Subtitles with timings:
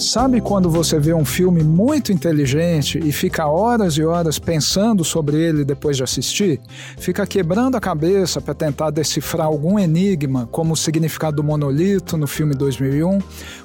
[0.00, 5.36] Sabe quando você vê um filme muito inteligente e fica horas e horas pensando sobre
[5.36, 6.58] ele depois de assistir?
[6.96, 12.26] Fica quebrando a cabeça para tentar decifrar algum enigma, como o significado do monolito no
[12.26, 13.18] filme 2001,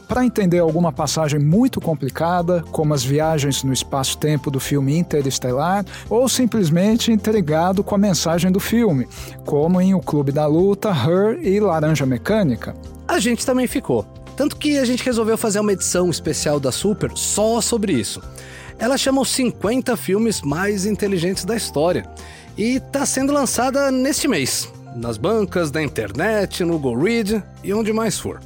[0.10, 6.28] para entender alguma passagem muito complicada, como as viagens no espaço-tempo do filme Interestelar, ou
[6.28, 9.08] simplesmente intrigado com a mensagem do filme,
[9.46, 12.76] como em O Clube da Luta, Her e Laranja Mecânica.
[13.08, 14.06] A gente também ficou.
[14.36, 18.22] Tanto que a gente resolveu fazer uma edição especial da Super só sobre isso.
[18.78, 22.06] Ela chama os 50 filmes mais inteligentes da história
[22.58, 28.20] e está sendo lançada neste mês, nas bancas da internet, no GoRead e onde mais
[28.20, 28.42] for.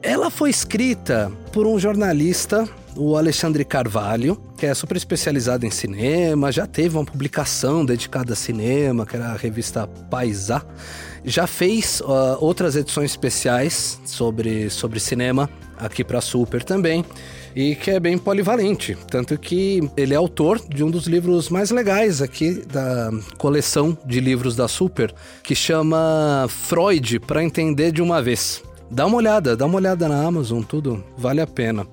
[0.00, 6.52] Ela foi escrita por um jornalista, o Alexandre Carvalho, que é super especializado em cinema,
[6.52, 10.64] já teve uma publicação dedicada a cinema, que era a revista Paisá
[11.24, 15.48] já fez uh, outras edições especiais sobre, sobre cinema
[15.78, 17.04] aqui para Super também
[17.54, 21.70] e que é bem polivalente, tanto que ele é autor de um dos livros mais
[21.70, 28.22] legais aqui da coleção de livros da Super, que chama Freud para entender de uma
[28.22, 28.62] vez.
[28.90, 31.86] Dá uma olhada, dá uma olhada na Amazon, tudo vale a pena.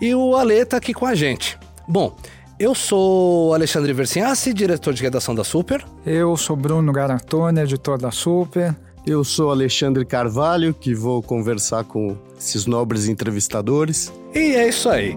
[0.00, 1.58] E o Ale tá aqui com a gente.
[1.88, 2.16] Bom,
[2.62, 5.84] eu sou Alexandre Versinhassi, diretor de redação da Super.
[6.06, 8.72] Eu sou Bruno Garatoni, editor da Super.
[9.04, 14.12] Eu sou Alexandre Carvalho, que vou conversar com esses nobres entrevistadores.
[14.32, 15.16] E é isso aí.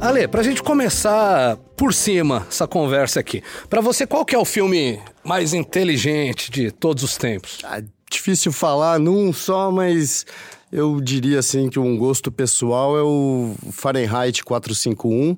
[0.00, 4.44] Ale, pra gente começar por cima essa conversa aqui, para você qual que é o
[4.46, 7.58] filme mais inteligente de todos os tempos?
[7.62, 10.24] Ah, difícil falar num só, mas
[10.74, 15.36] eu diria assim que um gosto pessoal é o Fahrenheit 451,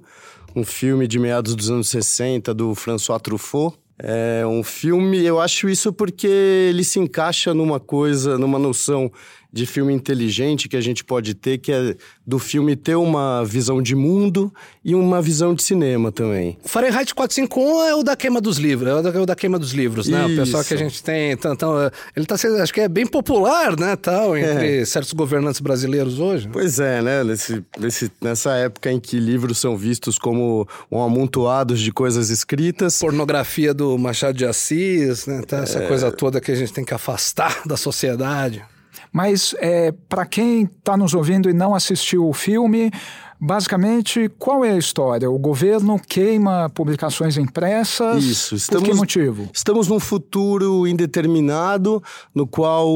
[0.57, 3.77] um filme de meados dos anos 60 do François Truffaut.
[3.99, 9.13] É um filme, eu acho isso porque ele se encaixa numa coisa, numa noção
[9.57, 11.97] de filme inteligente que a gente pode ter, que é
[12.27, 14.53] do filme ter uma visão de mundo
[14.85, 16.59] e uma visão de cinema também.
[16.63, 20.27] Fahrenheit 451 é o da queima dos livros, é o da, queima dos livros, né?
[20.27, 20.35] Isso.
[20.35, 23.07] O pessoal que a gente tem, então, então ele tá sendo, acho que é bem
[23.07, 24.85] popular, né, tal, entre é.
[24.85, 26.51] certos governantes brasileiros hoje.
[26.53, 31.75] Pois é, né, nesse, nesse, nessa época em que livros são vistos como um amontoado
[31.75, 32.99] de coisas escritas.
[32.99, 35.89] Pornografia do Machado de Assis, né, tá, essa é...
[35.89, 38.63] coisa toda que a gente tem que afastar da sociedade.
[39.17, 42.91] Mas é, para quem está nos ouvindo e não assistiu o filme,
[43.41, 45.31] basicamente, qual é a história?
[45.31, 48.23] O governo queima publicações impressas?
[48.23, 48.55] Isso.
[48.55, 49.49] Estamos, Por que motivo?
[49.55, 52.03] Estamos num futuro indeterminado
[52.35, 52.91] no qual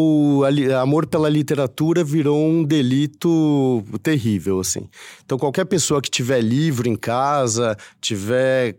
[0.79, 4.91] amor pela literatura virou um delito terrível, assim.
[5.25, 8.77] Então, qualquer pessoa que tiver livro em casa, tiver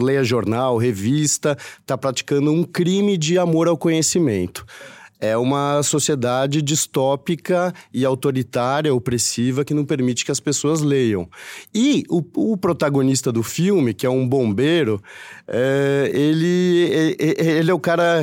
[0.00, 4.64] leia jornal, revista, está praticando um crime de amor ao conhecimento
[5.20, 11.28] é uma sociedade distópica e autoritária, opressiva, que não permite que as pessoas leiam.
[11.74, 12.22] E o,
[12.52, 15.00] o protagonista do filme, que é um bombeiro,
[15.52, 18.22] é, ele, ele é o cara.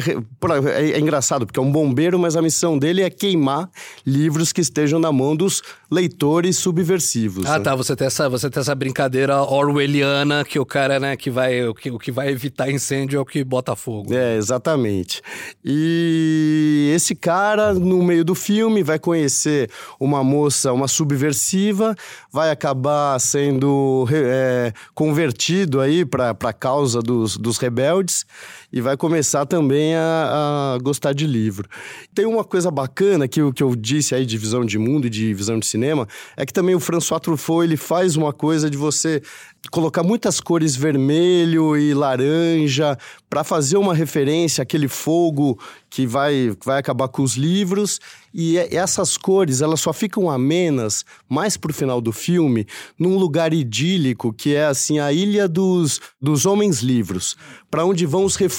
[0.73, 3.69] É, é engraçado, porque é um bombeiro, mas a missão dele é queimar
[4.05, 5.61] livros que estejam na mão dos
[5.91, 7.45] leitores subversivos.
[7.45, 7.65] Ah, né?
[7.65, 7.75] tá.
[7.75, 11.75] Você tem, essa, você tem essa brincadeira orwelliana que o cara, né, que vai, o,
[11.75, 14.13] que, o que vai evitar incêndio é o que bota fogo.
[14.13, 15.21] É, exatamente.
[15.65, 21.93] E esse cara, no meio do filme, vai conhecer uma moça, uma subversiva,
[22.31, 28.25] vai acabar sendo é, convertido aí para a causa dos, dos rebeldes
[28.71, 31.69] e vai começar também a, a, gostar de livro.
[32.13, 35.33] Tem uma coisa bacana que, que eu disse aí de visão de mundo e de
[35.33, 39.21] visão de cinema, é que também o François Truffaut ele faz uma coisa de você
[39.71, 42.97] colocar muitas cores vermelho e laranja
[43.29, 47.99] para fazer uma referência àquele fogo que vai, vai acabar com os livros
[48.33, 52.65] e essas cores elas só ficam amenas mais pro final do filme
[52.97, 57.35] num lugar idílico que é assim a ilha dos, dos homens livros
[57.69, 58.56] para onde vão os refugiados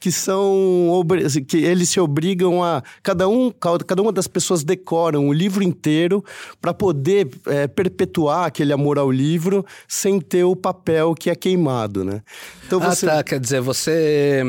[0.00, 1.04] que são
[1.46, 6.24] que eles se obrigam a cada um cada uma das pessoas decoram o livro inteiro
[6.60, 12.04] para poder é, perpetuar aquele amor ao livro sem ter o papel que é queimado,
[12.04, 12.22] né?
[12.66, 13.06] Então você...
[13.06, 13.22] Ah, tá.
[13.24, 14.42] Quer dizer, você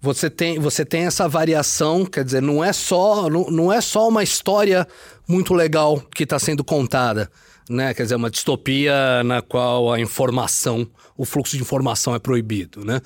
[0.00, 4.08] você tem você tem essa variação, quer dizer, não é só não, não é só
[4.08, 4.86] uma história
[5.26, 7.30] muito legal que está sendo contada
[7.68, 7.94] né?
[7.94, 10.86] Quer dizer, uma distopia na qual a informação,
[11.16, 13.00] o fluxo de informação é proibido, né?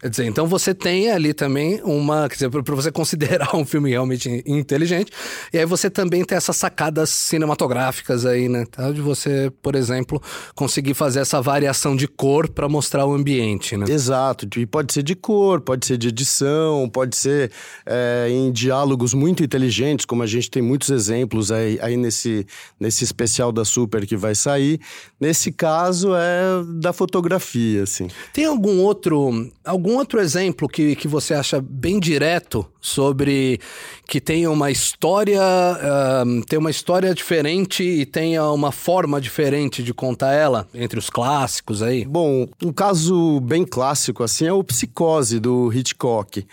[0.00, 2.26] Quer dizer, então você tem ali também uma.
[2.26, 5.12] Quer dizer, para você considerar um filme realmente inteligente,
[5.52, 8.64] e aí você também tem essas sacadas cinematográficas aí, né?
[8.70, 8.90] Tá?
[8.90, 10.22] De você, por exemplo,
[10.54, 13.84] conseguir fazer essa variação de cor para mostrar o ambiente, né?
[13.90, 14.48] Exato.
[14.58, 17.50] E pode ser de cor, pode ser de edição, pode ser
[17.84, 22.46] é, em diálogos muito inteligentes, como a gente tem muitos exemplos aí, aí nesse,
[22.78, 24.80] nesse especial da Super que vai sair.
[25.20, 28.08] Nesse caso é da fotografia, assim.
[28.32, 29.50] Tem algum outro.
[29.62, 33.60] Algum algum outro exemplo que, que você acha bem direto sobre
[34.06, 39.92] que tenha uma história, uh, tem uma história diferente e tenha uma forma diferente de
[39.92, 42.04] contar ela entre os clássicos aí?
[42.04, 46.46] Bom, um caso bem clássico assim é o Psicose do Hitchcock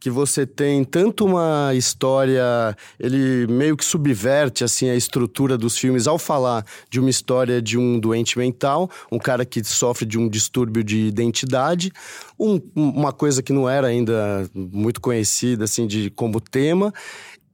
[0.00, 6.06] que você tem tanto uma história, ele meio que subverte assim a estrutura dos filmes
[6.06, 10.26] ao falar de uma história de um doente mental, um cara que sofre de um
[10.26, 11.92] distúrbio de identidade,
[12.38, 16.92] um, uma coisa que não era ainda muito conhecida assim de como tema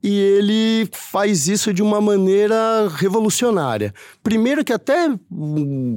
[0.06, 3.92] e ele faz isso de uma maneira revolucionária.
[4.22, 5.08] Primeiro que até,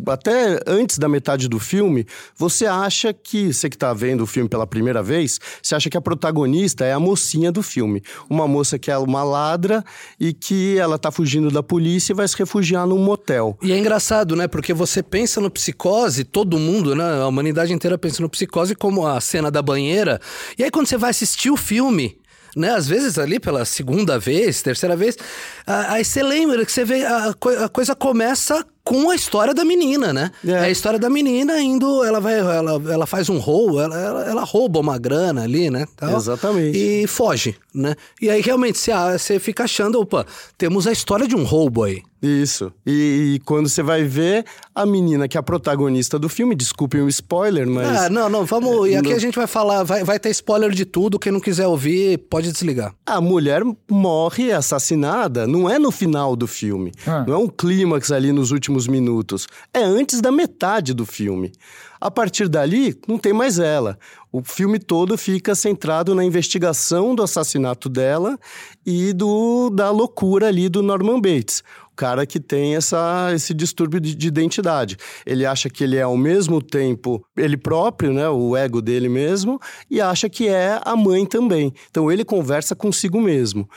[0.08, 4.50] até antes da metade do filme, você acha que, você que está vendo o filme
[4.50, 8.02] pela primeira vez, você acha que a protagonista é a mocinha do filme.
[8.28, 9.86] Uma moça que é uma ladra
[10.20, 13.60] e que ela está fugindo da polícia e vai se refugiar num motel.
[13.62, 14.48] E é engraçado, né?
[14.48, 17.22] Porque você pensa no psicose, todo mundo, né?
[17.22, 20.20] A humanidade inteira pensa no psicose como a cena da banheira.
[20.58, 22.19] E aí quando você vai assistir o filme,
[22.56, 22.72] né?
[22.72, 25.18] Às vezes ali pela segunda vez, terceira vez,
[25.66, 27.34] aí você lembra que você vê a,
[27.66, 30.32] a coisa começa com a história da menina, né?
[30.46, 30.52] É.
[30.52, 34.26] é a história da menina indo, ela vai, ela, ela faz um roubo, ela, ela,
[34.26, 35.86] ela rouba uma grana ali, né?
[35.96, 36.76] Tal, Exatamente.
[36.76, 37.96] E foge, né?
[38.20, 40.26] E aí realmente você, você fica achando, opa,
[40.58, 42.02] temos a história de um roubo aí.
[42.22, 42.74] Isso.
[42.86, 44.46] E, e, quando você vai ver
[44.76, 47.88] a menina que é a protagonista do filme, desculpem o spoiler, mas.
[47.88, 48.90] Ah, não, não, vamos.
[48.90, 51.18] E aqui a gente vai falar, vai, vai ter spoiler de tudo.
[51.18, 52.94] Quem não quiser ouvir, pode desligar.
[53.06, 56.92] A mulher morre assassinada, não é no final do filme.
[57.08, 57.24] Ah.
[57.26, 59.48] Não é um clímax ali nos últimos minutos.
[59.74, 61.54] É antes da metade do filme.
[62.02, 64.00] A partir dali, não tem mais ela.
[64.32, 68.40] O filme todo fica centrado na investigação do assassinato dela
[68.86, 71.62] e do, da loucura ali do Norman Bates
[72.00, 74.96] cara que tem essa, esse distúrbio de, de, identidade.
[75.26, 79.60] Ele acha que ele é ao mesmo tempo ele próprio, né, o ego dele mesmo,
[79.92, 81.74] e acha que é a mãe também.
[81.92, 83.68] Então ele conversa consigo mesmo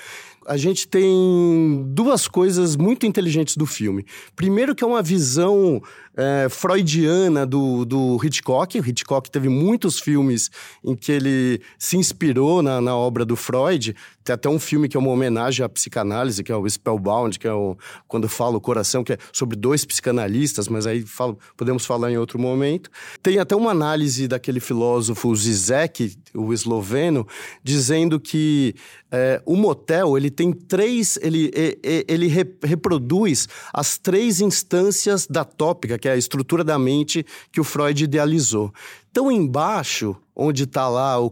[0.46, 4.04] a gente tem duas coisas muito inteligentes do filme.
[4.34, 5.80] Primeiro, que é uma visão
[6.16, 8.78] é, freudiana do, do Hitchcock.
[8.78, 10.50] O Hitchcock teve muitos filmes
[10.84, 13.94] em que ele se inspirou na, na obra do Freud.
[14.24, 17.46] Tem até um filme que é uma homenagem à psicanálise, que é o Spellbound, que
[17.46, 17.76] é o
[18.06, 22.16] Quando Fala o Coração, que é sobre dois psicanalistas, mas aí falo, podemos falar em
[22.16, 22.90] outro momento.
[23.22, 27.26] Tem até uma análise daquele filósofo Zizek, o esloveno,
[27.64, 28.74] dizendo que
[29.10, 32.28] é, o motel ele tem três, ele, ele, ele
[32.62, 38.02] reproduz as três instâncias da tópica, que é a estrutura da mente que o Freud
[38.02, 38.74] idealizou.
[39.10, 41.30] Então, embaixo, onde está lá o,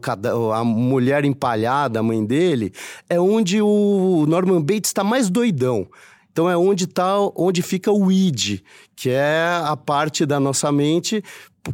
[0.53, 2.73] a mulher empalhada, a mãe dele,
[3.09, 5.89] é onde o Norman Bates está mais doidão.
[6.33, 8.61] Então é onde tá, onde fica o id,
[8.95, 11.25] que é a parte da nossa mente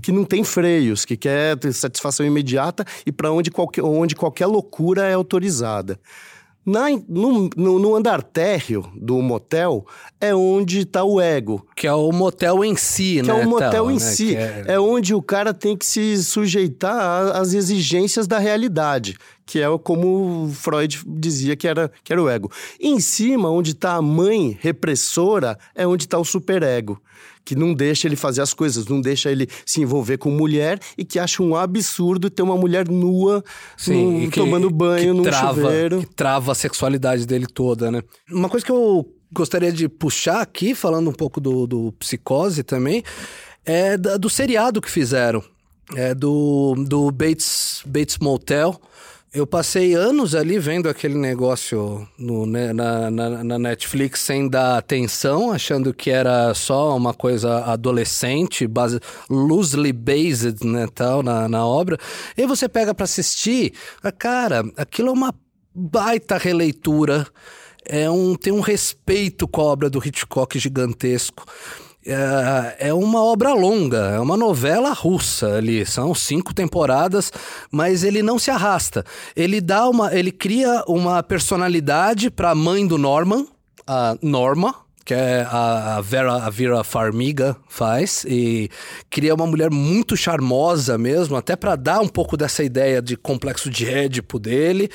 [0.03, 5.05] que não tem freios, que quer satisfação imediata e para onde qualquer, onde qualquer loucura
[5.05, 6.01] é autorizada.
[6.67, 9.87] Na, no, no, no, andar térreo do motel
[10.21, 11.65] é onde está o ego.
[11.77, 13.35] Que é o motel em si, que né?
[13.35, 14.01] Que é o motel tal, em né?
[14.01, 14.35] si.
[14.35, 14.65] É...
[14.67, 14.81] é...
[14.81, 19.17] onde o cara tem que se sujeitar às exigências da realidade.
[19.47, 22.51] Que é como Freud dizia que era, que era o ego.
[22.81, 27.01] Em cima, onde está a mãe repressora, é onde está o superego
[27.47, 31.05] que não deixa ele fazer as coisas, não deixa ele se envolver com mulher e
[31.05, 33.43] que acha um absurdo ter uma mulher nua
[33.77, 36.01] Sim, no, que, tomando banho num trava, chuveiro.
[36.01, 38.03] Que trava a sexualidade dele toda, né?
[38.29, 43.05] Uma coisa que eu gostaria de puxar aqui, falando um pouco do, do psicose também,
[43.65, 45.41] é da, do seriado que fizeram.
[45.95, 48.81] É do, do Bates, Bates Motel.
[49.35, 54.79] Eu passei anos ali vendo aquele negócio no, né, na, na, na, Netflix sem dar
[54.79, 61.67] atenção, achando que era só uma coisa adolescente, base, loosely based, né, tal, na, na
[61.67, 61.99] obra.
[62.37, 63.75] E você pega para assistir,
[64.19, 65.35] cara, aquilo é uma
[65.75, 67.27] baita releitura,
[67.85, 71.45] é um, tem um respeito com a obra do Hitchcock gigantesco
[72.07, 77.33] é, é uma obra longa, é uma novela russa ali, são cinco temporadas,
[77.71, 79.05] mas ele não se arrasta.
[79.35, 83.47] Ele dá uma, ele cria uma personalidade para a mãe do Norman,
[83.87, 84.75] a Norma,
[85.07, 88.69] que é a Vera, a Vera Farmiga faz e
[89.09, 93.71] cria uma mulher muito charmosa mesmo, até para dar um pouco dessa ideia de complexo
[93.71, 94.91] de Édipo dele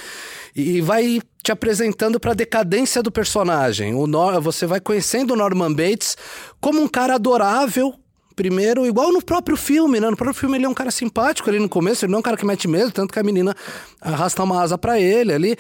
[0.54, 3.96] e vai te apresentando para a decadência do personagem.
[3.96, 6.18] O Nor você vai conhecendo o Norman Bates
[6.62, 7.96] como um cara adorável,
[8.36, 10.10] primeiro, igual no próprio filme, né?
[10.10, 12.24] No próprio filme ele é um cara simpático ali no começo, ele não é um
[12.24, 13.56] cara que mete medo, tanto que a menina
[14.00, 15.58] arrasta uma asa para ele ali.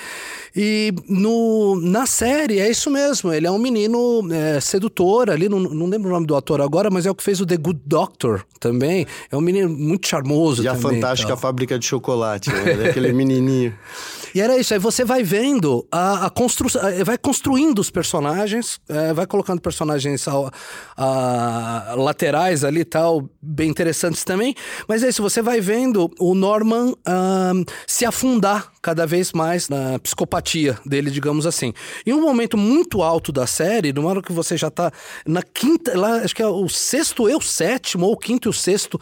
[0.55, 5.59] E no, na série é isso mesmo, ele é um menino é, sedutor ali, não,
[5.59, 7.81] não lembro o nome do ator agora, mas é o que fez o The Good
[7.85, 9.05] Doctor também.
[9.31, 10.79] É um menino muito charmoso e também.
[10.79, 12.89] A fantástica fábrica de chocolate, né?
[12.89, 13.73] aquele menininho.
[14.33, 19.13] E era isso, aí você vai vendo a, a construção, vai construindo os personagens, é,
[19.13, 24.55] vai colocando personagens a, laterais ali e tal, bem interessantes também.
[24.87, 29.99] Mas é isso, você vai vendo o Norman um, se afundar cada vez mais na
[29.99, 31.73] psicopatia dele, digamos assim.
[32.05, 34.91] Em um momento muito alto da série, numa hora que você já tá
[35.25, 38.51] na quinta, lá, acho que é o sexto e o sétimo, ou o quinto e
[38.51, 38.99] o sexto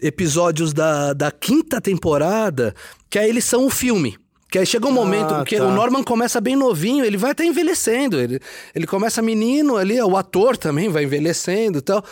[0.00, 2.74] episódios da, da quinta temporada,
[3.10, 4.16] que aí eles são o filme.
[4.50, 5.64] Que aí chega um momento ah, que tá.
[5.64, 8.18] o Norman começa bem novinho, ele vai até envelhecendo.
[8.18, 8.40] Ele,
[8.74, 12.02] ele começa menino ali, o ator também vai envelhecendo e tal.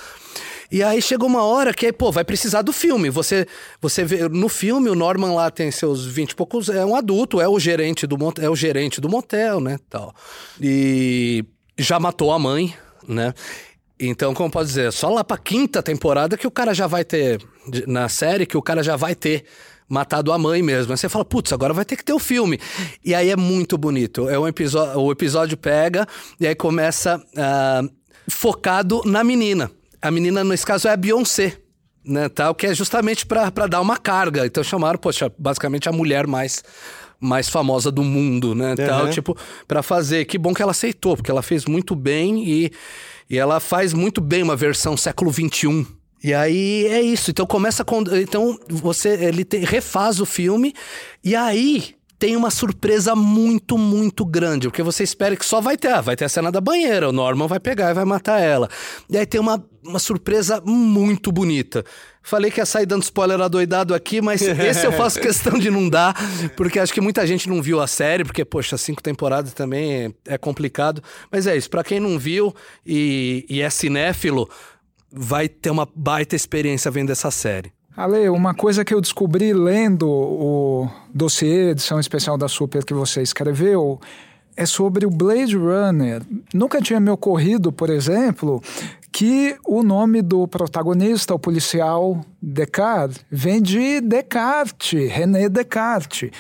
[0.71, 3.09] E aí chega uma hora que, pô, vai precisar do filme.
[3.09, 3.47] Você
[3.81, 7.40] você vê no filme o Norman lá tem seus 20 e poucos, é um adulto,
[7.40, 10.14] é o gerente do é o gerente do motel, né, tal.
[10.61, 11.45] E
[11.78, 12.75] já matou a mãe,
[13.07, 13.33] né?
[13.99, 17.40] Então, como pode dizer, só lá pra quinta temporada que o cara já vai ter
[17.87, 19.45] na série que o cara já vai ter
[19.88, 20.93] matado a mãe mesmo.
[20.93, 22.59] Aí você fala, putz, agora vai ter que ter o filme.
[23.05, 24.28] E aí é muito bonito.
[24.28, 26.07] É um episódio, o episódio pega
[26.40, 27.90] e aí começa uh,
[28.28, 29.71] focado na menina.
[30.00, 31.59] A menina, nesse caso, é a Beyoncé.
[32.09, 34.47] Né, tal, que é justamente para dar uma carga.
[34.47, 36.62] Então chamaram, poxa, basicamente a mulher mais
[37.19, 38.87] mais famosa do mundo, né, uhum.
[38.87, 40.25] tal, tipo, para fazer.
[40.26, 42.71] Que bom que ela aceitou, porque ela fez muito bem e,
[43.28, 45.85] e ela faz muito bem uma versão século XXI
[46.23, 47.31] e aí é isso.
[47.31, 48.03] Então começa com.
[48.13, 50.75] Então você ele te, refaz o filme
[51.23, 54.69] e aí tem uma surpresa muito, muito grande.
[54.69, 55.89] Porque você espera que só vai ter.
[55.89, 58.69] Ah, vai ter a cena da banheira, o Norman vai pegar e vai matar ela.
[59.09, 61.85] E aí tem uma, uma surpresa muito bonita.
[62.23, 65.89] Falei que ia sair dando spoiler adoidado aqui, mas esse eu faço questão de não
[65.89, 66.13] dar,
[66.57, 70.35] porque acho que muita gente não viu a série, porque, poxa, cinco temporadas também é,
[70.35, 71.01] é complicado.
[71.31, 72.53] Mas é isso, para quem não viu
[72.85, 74.49] e, e é cinéfilo
[75.13, 77.73] vai ter uma baita experiência vendo essa série.
[77.97, 83.23] Ale, uma coisa que eu descobri lendo o dossiê edição especial da Super que você
[83.23, 83.99] escreveu
[84.57, 86.23] é sobre o Blade Runner.
[86.53, 88.63] Nunca tinha me ocorrido, por exemplo,
[89.13, 96.31] que o nome do protagonista, o policial Descartes, vem de Descartes, René Descartes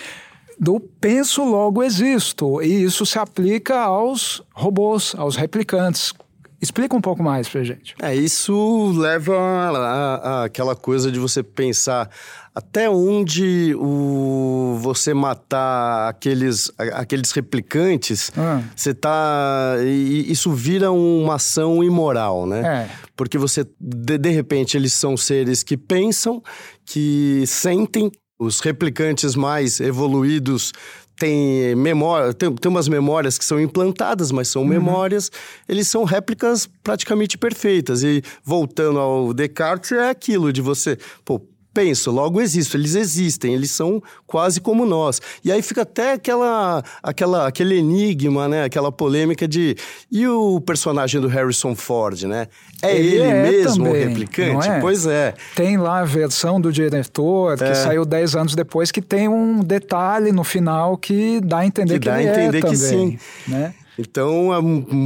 [0.58, 2.62] do penso logo existo.
[2.62, 6.12] E isso se aplica aos robôs, aos replicantes.
[6.60, 7.94] Explica um pouco mais pra gente.
[8.00, 12.10] É, isso leva àquela coisa de você pensar
[12.56, 18.62] até onde o, você matar aqueles, aqueles replicantes, ah.
[18.74, 19.74] você tá.
[19.84, 22.88] Isso vira uma ação imoral, né?
[22.88, 23.06] É.
[23.14, 26.42] Porque você, de, de repente, eles são seres que pensam,
[26.84, 28.10] que sentem.
[28.38, 30.70] Os replicantes mais evoluídos
[31.18, 34.68] tem memória, tem, tem umas memórias que são implantadas, mas são uhum.
[34.68, 35.30] memórias,
[35.68, 38.02] eles são réplicas praticamente perfeitas.
[38.02, 41.40] E voltando ao Descartes, é aquilo de você, pô,
[41.76, 45.20] penso, logo existo, eles existem, eles são quase como nós.
[45.44, 48.64] E aí fica até aquela, aquela, aquele enigma, né?
[48.64, 49.76] Aquela polêmica de
[50.10, 52.48] e o personagem do Harrison Ford, né?
[52.80, 54.68] É ele, ele é mesmo também, o replicante?
[54.70, 54.80] É?
[54.80, 55.34] Pois é.
[55.54, 57.74] Tem lá a versão do diretor, que é.
[57.74, 62.00] saiu 10 anos depois, que tem um detalhe no final que dá a entender que,
[62.00, 63.18] que dá ele a entender é que também, sim.
[63.46, 63.74] Né?
[63.98, 64.60] Então, é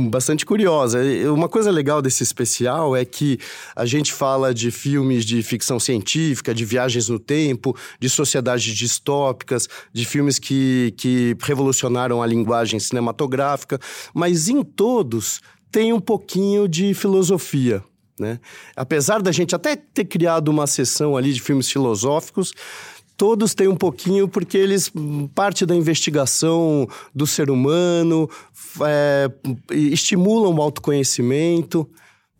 [0.08, 0.98] bastante curiosa.
[1.32, 3.38] Uma coisa legal desse especial é que
[3.74, 9.68] a gente fala de filmes de ficção científica, de viagens no tempo, de sociedades distópicas,
[9.92, 13.78] de filmes que, que revolucionaram a linguagem cinematográfica,
[14.12, 17.82] mas em todos tem um pouquinho de filosofia.
[18.18, 18.38] Né?
[18.76, 22.52] Apesar da gente até ter criado uma sessão ali de filmes filosóficos,
[23.20, 24.90] todos têm um pouquinho, porque eles,
[25.34, 28.30] parte da investigação do ser humano,
[28.80, 29.30] é,
[29.70, 31.86] estimulam o autoconhecimento.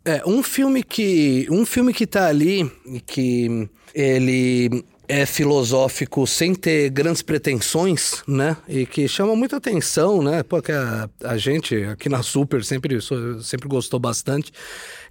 [0.03, 1.45] É, um filme que.
[1.51, 2.67] Um filme que tá ali,
[3.05, 8.57] que ele é filosófico sem ter grandes pretensões, né?
[8.67, 10.41] E que chama muita atenção, né?
[10.41, 12.97] Porque a, a gente aqui na Super sempre,
[13.43, 14.51] sempre gostou bastante.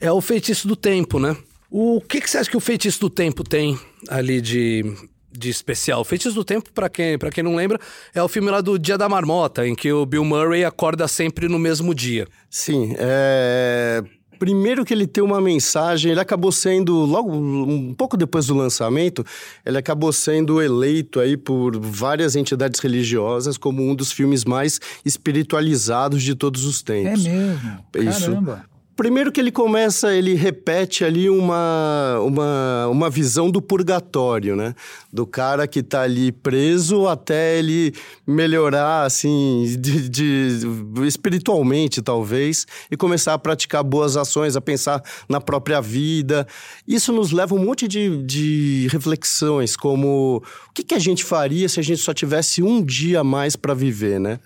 [0.01, 1.37] É o feitiço do tempo, né?
[1.71, 4.85] O que, que você acha que o feitiço do tempo tem ali de
[5.33, 6.05] de especial.
[6.05, 7.79] Feitiço do Tempo, para quem, pra quem não lembra,
[8.15, 11.49] é o filme lá do Dia da Marmota, em que o Bill Murray acorda sempre
[11.49, 12.27] no mesmo dia.
[12.49, 14.03] Sim, é
[14.41, 19.23] primeiro que ele tem uma mensagem, ele acabou sendo, logo um pouco depois do lançamento,
[19.67, 26.23] ele acabou sendo eleito aí por várias entidades religiosas como um dos filmes mais espiritualizados
[26.23, 27.27] de todos os tempos.
[27.27, 27.79] É mesmo?
[27.97, 28.31] Isso.
[28.31, 28.70] Caramba.
[29.01, 34.75] Primeiro que ele começa, ele repete ali uma, uma, uma visão do purgatório, né?
[35.11, 37.95] Do cara que tá ali preso até ele
[38.27, 40.59] melhorar, assim, de, de,
[41.07, 46.47] espiritualmente, talvez, e começar a praticar boas ações, a pensar na própria vida.
[46.87, 51.25] Isso nos leva a um monte de, de reflexões, como o que, que a gente
[51.25, 54.41] faria se a gente só tivesse um dia a mais para viver, né?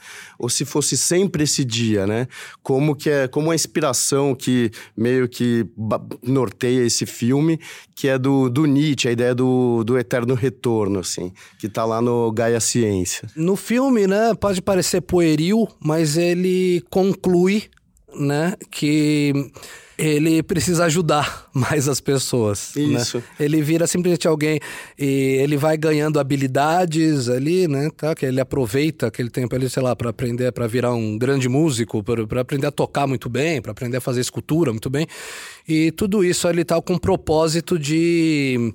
[0.45, 2.29] Ou se fosse sempre esse dia, né?
[2.63, 5.67] Como que é, como a inspiração que meio que
[6.23, 7.59] norteia esse filme,
[7.97, 12.03] que é do, do Nietzsche, a ideia do, do eterno retorno, assim, que tá lá
[12.03, 13.27] no Gaia Ciência.
[13.35, 17.65] No filme, né, pode parecer pueril, mas ele conclui,
[18.15, 19.33] né, que
[19.99, 22.73] ele precisa ajudar mais as pessoas.
[22.77, 22.83] Né?
[22.83, 23.19] Isso.
[23.19, 23.25] Né?
[23.41, 24.61] Ele vira simplesmente alguém
[24.99, 27.89] e ele vai ganhando habilidades ali, né?
[27.97, 28.15] Tá?
[28.15, 32.03] Que ele aproveita aquele tempo ali, sei lá, para aprender, para virar um grande músico,
[32.03, 35.07] para aprender a tocar muito bem, para aprender a fazer escultura muito bem.
[35.67, 38.75] E tudo isso ele tá com o propósito de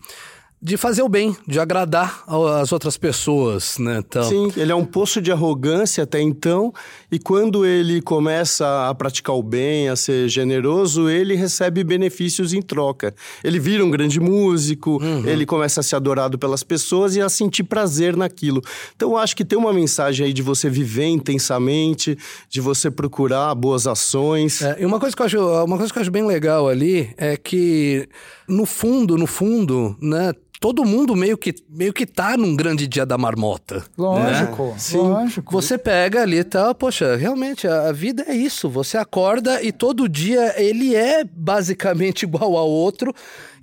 [0.61, 2.23] de fazer o bem, de agradar
[2.61, 4.03] as outras pessoas, né?
[4.05, 4.23] Então...
[4.23, 6.73] Sim, ele é um poço de arrogância até então,
[7.09, 12.61] e quando ele começa a praticar o bem, a ser generoso, ele recebe benefícios em
[12.61, 13.15] troca.
[13.41, 15.25] Ele vira um grande músico, uhum.
[15.25, 18.61] ele começa a ser adorado pelas pessoas e a sentir prazer naquilo.
[18.93, 22.17] Então, eu acho que tem uma mensagem aí de você viver intensamente,
[22.49, 24.61] de você procurar boas ações.
[24.61, 27.13] É, e uma coisa que eu acho, uma coisa que eu acho bem legal ali
[27.17, 28.09] é que
[28.47, 33.05] no fundo, no fundo, né, todo mundo meio que, meio que tá num grande dia
[33.05, 33.83] da marmota.
[33.97, 34.75] Lógico, né?
[34.77, 34.97] Sim.
[34.97, 35.51] lógico.
[35.53, 38.69] Você pega ali e tá, poxa, realmente a, a, vida é isso.
[38.69, 43.13] Você acorda e todo dia ele é basicamente igual ao outro.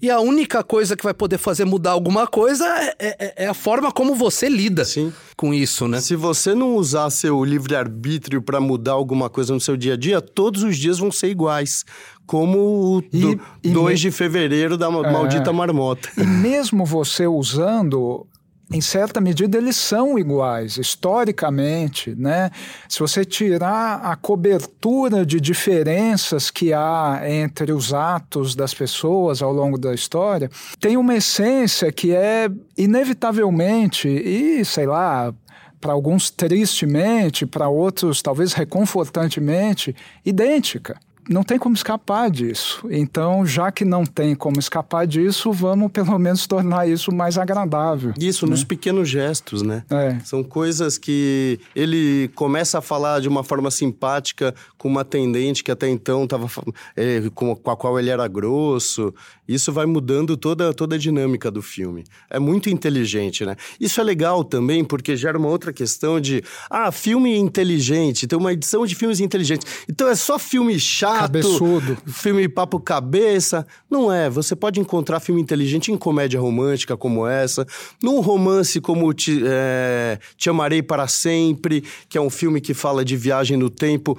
[0.00, 2.66] E a única coisa que vai poder fazer mudar alguma coisa
[2.98, 5.12] é, é, é a forma como você lida Sim.
[5.36, 6.00] com isso, né?
[6.00, 10.20] Se você não usar seu livre-arbítrio para mudar alguma coisa no seu dia a dia,
[10.20, 11.84] todos os dias vão ser iguais
[12.26, 16.08] como o e, 2 de fevereiro da é, maldita marmota.
[16.16, 18.26] E mesmo você usando
[18.70, 22.50] em certa medida eles são iguais historicamente, né?
[22.88, 29.52] Se você tirar a cobertura de diferenças que há entre os atos das pessoas ao
[29.52, 30.50] longo da história,
[30.80, 35.32] tem uma essência que é inevitavelmente e sei lá,
[35.80, 42.86] para alguns tristemente, para outros talvez reconfortantemente idêntica não tem como escapar disso.
[42.90, 48.14] Então, já que não tem como escapar disso, vamos pelo menos tornar isso mais agradável.
[48.18, 48.50] Isso, né?
[48.50, 49.84] nos pequenos gestos, né?
[49.90, 50.18] É.
[50.24, 55.70] São coisas que ele começa a falar de uma forma simpática com uma atendente que
[55.70, 56.48] até então estava
[56.96, 59.12] é, com, com a qual ele era grosso.
[59.48, 62.04] Isso vai mudando toda, toda a dinâmica do filme.
[62.30, 63.56] É muito inteligente, né?
[63.80, 68.52] Isso é legal também porque gera uma outra questão de ah, filme inteligente, tem uma
[68.52, 69.66] edição de filmes inteligentes.
[69.88, 71.98] Então é só filme chato Cabeçudo.
[72.06, 73.66] filme papo cabeça.
[73.90, 74.28] Não é.
[74.28, 77.66] Você pode encontrar filme inteligente em comédia romântica como essa,
[78.02, 83.04] num romance como Te, é, Te Amarei para Sempre, que é um filme que fala
[83.04, 84.18] de viagem no tempo.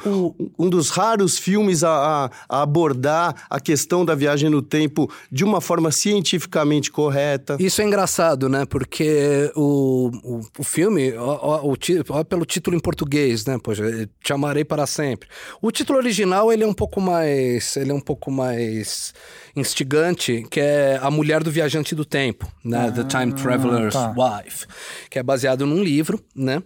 [0.58, 5.62] Um dos raros filmes a, a abordar a questão da viagem no tempo de uma
[5.62, 7.58] forma cientificamente correta.
[7.60, 8.66] Isso é engraçado, né?
[8.66, 11.76] Porque o, o, o filme, ó, ó, o,
[12.10, 13.58] ó, pelo título em português, né?
[13.62, 13.84] Poxa,
[14.24, 15.28] Te Amarei para Sempre.
[15.62, 17.76] O título original, ele é um pouco pouco mais.
[17.76, 19.14] Ele é um pouco mais
[19.56, 22.88] instigante, que é A Mulher do Viajante do Tempo, né?
[22.88, 24.14] Ah, The Time Traveler's tá.
[24.16, 24.66] Wife.
[25.10, 26.58] Que é baseado num livro, né?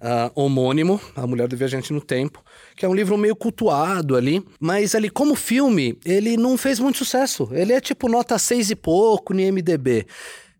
[0.00, 2.42] Uh, homônimo, A Mulher do Viajante no Tempo,
[2.76, 6.98] que é um livro meio cultuado ali, mas ali como filme, ele não fez muito
[6.98, 7.48] sucesso.
[7.52, 10.06] Ele é tipo nota 6 e pouco no IMDB.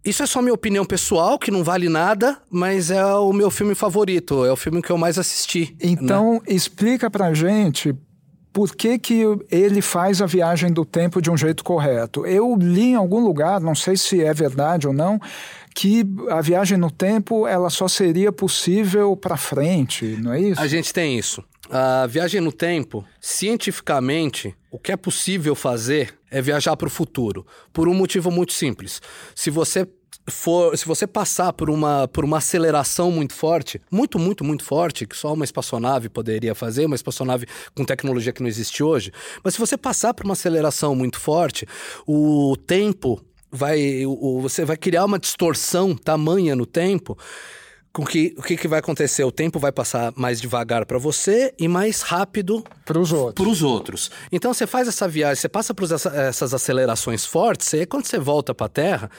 [0.04, 3.74] Isso é só minha opinião pessoal, que não vale nada, mas é o meu filme
[3.74, 5.74] favorito, é o filme que eu mais assisti.
[5.80, 6.40] Então, né?
[6.48, 7.94] explica pra gente
[8.54, 12.24] por que, que ele faz a viagem do tempo de um jeito correto.
[12.24, 15.20] Eu li em algum lugar, não sei se é verdade ou não,
[15.74, 20.60] que a viagem no tempo ela só seria possível para frente, não é isso?
[20.60, 21.42] A gente tem isso.
[21.68, 27.44] A viagem no tempo, cientificamente, o que é possível fazer é viajar para o futuro,
[27.72, 29.02] por um motivo muito simples.
[29.34, 29.84] Se você
[30.26, 35.06] for, se você passar por uma, por uma aceleração muito forte, muito, muito, muito forte,
[35.06, 39.54] que só uma espaçonave poderia fazer, uma espaçonave com tecnologia que não existe hoje, mas
[39.54, 41.66] se você passar por uma aceleração muito forte,
[42.06, 47.16] o tempo vai, o, você vai criar uma distorção tamanha no tempo
[47.92, 49.22] com que o que, que vai acontecer?
[49.22, 53.46] O tempo vai passar mais devagar para você e mais rápido para os outros.
[53.62, 54.10] Outros.
[54.32, 58.18] Então você faz essa viagem, você passa por essas acelerações fortes, e aí quando você
[58.18, 59.10] volta para a Terra,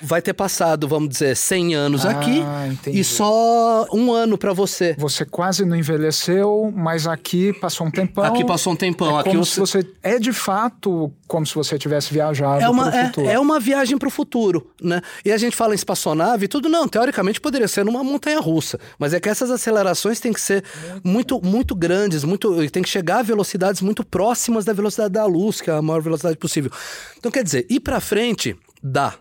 [0.00, 3.00] vai ter passado, vamos dizer, 100 anos ah, aqui entendi.
[3.00, 4.94] e só um ano para você.
[4.98, 8.24] Você quase não envelheceu, mas aqui passou um tempão.
[8.24, 9.16] Aqui passou um tempão.
[9.16, 9.52] É aqui como você...
[9.52, 13.26] se você é de fato como se você tivesse viajado é uma, para o futuro.
[13.28, 15.00] É, é uma viagem para o futuro, né?
[15.24, 18.78] E a gente fala em espaçonave e tudo, não, teoricamente poderia ser numa montanha russa,
[18.98, 20.64] mas é que essas acelerações têm que ser
[21.04, 25.60] muito, muito grandes, muito, tem que chegar a velocidades muito próximas da velocidade da luz,
[25.60, 26.70] que é a maior velocidade possível.
[27.18, 29.14] Então, quer dizer, ir para frente dá,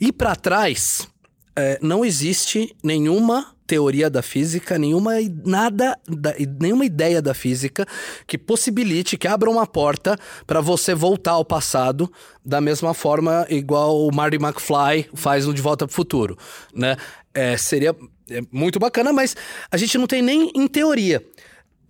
[0.00, 1.08] e para trás,
[1.56, 5.12] é, não existe nenhuma teoria da física, nenhuma
[5.44, 7.86] nada, da, nenhuma ideia da física
[8.26, 12.10] que possibilite, que abra uma porta para você voltar ao passado
[12.44, 16.36] da mesma forma igual o Marty McFly faz no De Volta para o Futuro,
[16.74, 16.96] né?
[17.32, 17.94] É, seria
[18.28, 19.36] é muito bacana, mas
[19.70, 21.24] a gente não tem nem em teoria.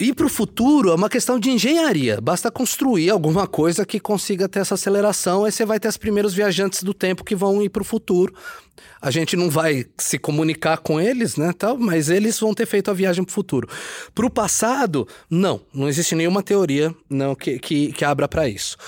[0.00, 2.22] Ir para o futuro é uma questão de engenharia.
[2.22, 6.32] Basta construir alguma coisa que consiga ter essa aceleração, aí você vai ter os primeiros
[6.32, 8.34] viajantes do tempo que vão ir para o futuro.
[8.98, 12.90] A gente não vai se comunicar com eles, né, tal, mas eles vão ter feito
[12.90, 13.68] a viagem para o futuro.
[14.14, 15.60] Para o passado, não.
[15.70, 18.78] Não existe nenhuma teoria não que, que, que abra para isso.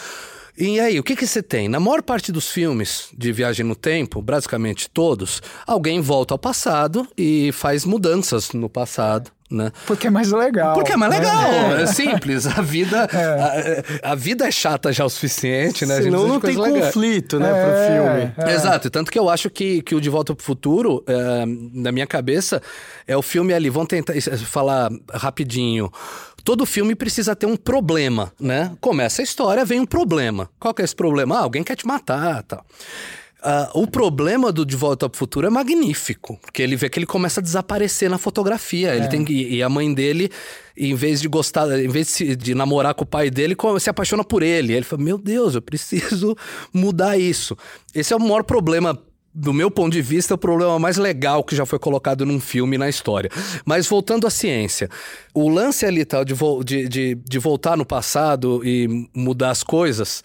[0.57, 1.69] E aí, o que, que você tem?
[1.69, 7.07] Na maior parte dos filmes de viagem no tempo, basicamente todos, alguém volta ao passado
[7.19, 9.31] e faz mudanças no passado.
[9.53, 9.71] Né?
[9.87, 10.75] Porque é mais legal.
[10.75, 12.47] Porque é mais legal, é, é simples.
[12.47, 14.01] A vida, é.
[14.03, 16.01] A, a, vida é chata já o suficiente, né?
[16.01, 18.51] Senão não tem conflito, né, é, pro filme.
[18.51, 18.55] É.
[18.55, 22.07] Exato, tanto que eu acho que, que o De Volta pro Futuro, é, na minha
[22.07, 22.63] cabeça,
[23.07, 24.15] é o filme ali, vamos tentar
[24.47, 25.91] falar rapidinho.
[26.43, 28.73] Todo filme precisa ter um problema, né?
[28.81, 30.49] Começa a história, vem um problema.
[30.59, 31.37] Qual que é esse problema?
[31.37, 32.65] Ah, alguém quer te matar, tal.
[33.43, 37.07] Uh, o problema do De Volta ao Futuro é magnífico, porque ele vê que ele
[37.07, 38.95] começa a desaparecer na fotografia.
[38.95, 38.97] É.
[38.97, 40.31] Ele tem que, e a mãe dele,
[40.77, 44.23] em vez de gostar, em vez de, de, namorar com o pai dele, se apaixona
[44.23, 44.73] por ele.
[44.73, 46.37] Ele fala: Meu Deus, eu preciso
[46.73, 47.57] mudar isso.
[47.93, 48.97] Esse é o maior problema
[49.35, 52.77] do meu ponto de vista, o problema mais legal que já foi colocado num filme
[52.77, 53.31] na história.
[53.65, 54.89] Mas voltando à ciência,
[55.33, 60.23] o lance ali tal de, de, de, de voltar no passado e mudar as coisas,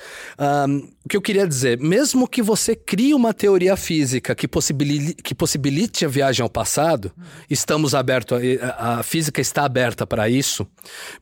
[0.67, 5.15] um, o que eu queria dizer, mesmo que você crie uma teoria física que possibilite,
[5.23, 7.11] que possibilite a viagem ao passado,
[7.49, 8.39] estamos abertos,
[8.77, 10.67] a, a física está aberta para isso,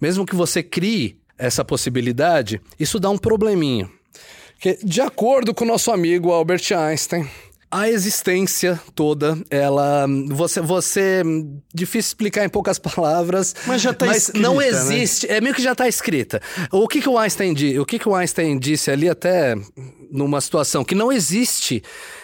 [0.02, 3.90] mesmo que você crie essa possibilidade, isso dá um probleminha.
[4.60, 7.30] Que, de acordo com o nosso amigo Albert Einstein,
[7.76, 10.08] a existência toda, ela.
[10.30, 10.62] Você.
[10.62, 11.22] você
[11.74, 13.54] difícil explicar em poucas palavras.
[13.68, 14.40] Mas já está escrita.
[14.40, 14.68] Não né?
[14.68, 15.28] existe.
[15.28, 15.38] Né?
[15.38, 16.42] É meio que já está escrita.
[16.72, 19.56] O que, que o Einstein o que, que o Einstein disse ali, até
[20.10, 21.84] numa situação, que não existe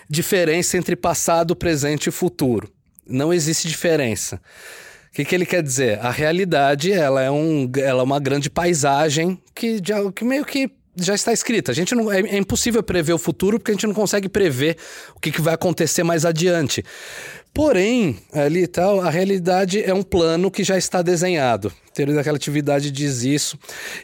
[0.10, 2.72] diferença entre passado, presente e futuro.
[3.06, 4.38] Não existe diferença.
[5.10, 6.00] O que, que ele quer dizer?
[6.00, 9.82] A realidade ela é, um, ela é uma grande paisagem que,
[10.16, 11.72] que meio que já está escrita.
[11.72, 14.78] A gente não é, é, impossível prever o futuro porque a gente não consegue prever
[15.16, 16.84] o que, que vai acontecer mais adiante.
[17.54, 21.72] Porém, ali tal, a realidade é um plano que já está desenhado.
[21.94, 23.58] Teoria da relatividade diz isso.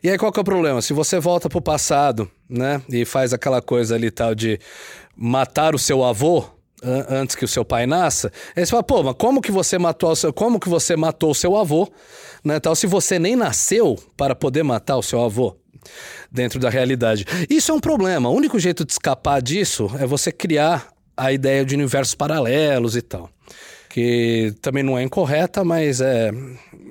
[0.04, 0.82] E aí qual que é o problema?
[0.82, 4.60] Se você volta para o passado, né, e faz aquela coisa ali tal de
[5.16, 6.46] matar o seu avô,
[7.10, 10.12] antes que o seu pai nasça, aí você fala, pô, mas como que você matou
[10.12, 11.90] o seu, como que você matou o seu avô,
[12.44, 15.56] né, tal, se você nem nasceu para poder matar o seu avô?
[16.32, 17.26] Dentro da realidade.
[17.50, 18.30] Isso é um problema.
[18.30, 23.02] O único jeito de escapar disso é você criar a ideia de universos paralelos e
[23.02, 23.30] tal
[23.98, 26.32] que também não é incorreta, mas é,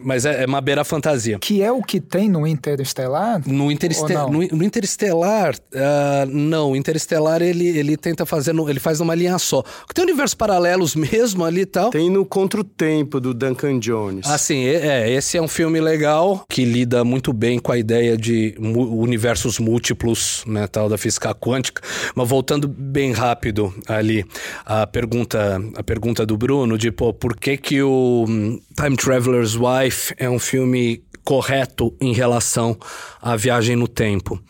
[0.03, 1.39] mas é, é uma beira fantasia.
[1.39, 3.41] Que é o que tem no Interestelar?
[3.47, 6.73] No, Intereste no, no, Interestelar, uh, não.
[6.73, 9.63] O Interestelar ele, ele tenta fazer, no, ele faz numa linha só.
[9.95, 11.91] Tem universos paralelos mesmo ali e tal.
[11.91, 14.27] Tem no Contra o Tempo do Duncan Jones.
[14.29, 14.65] Ah, sim.
[14.65, 19.61] É, esse é um filme legal que lida muito bem com a ideia de universos
[19.61, 21.83] múltiplos, né, tal da física quântica.
[22.17, 24.25] Mas voltando bem rápido ali,
[24.65, 29.55] a pergunta, a pergunta do Bruno de pô, por que, que o hum, Time Traveler's
[29.55, 32.79] Wife é um filme correto em relação
[33.21, 34.41] à viagem no tempo.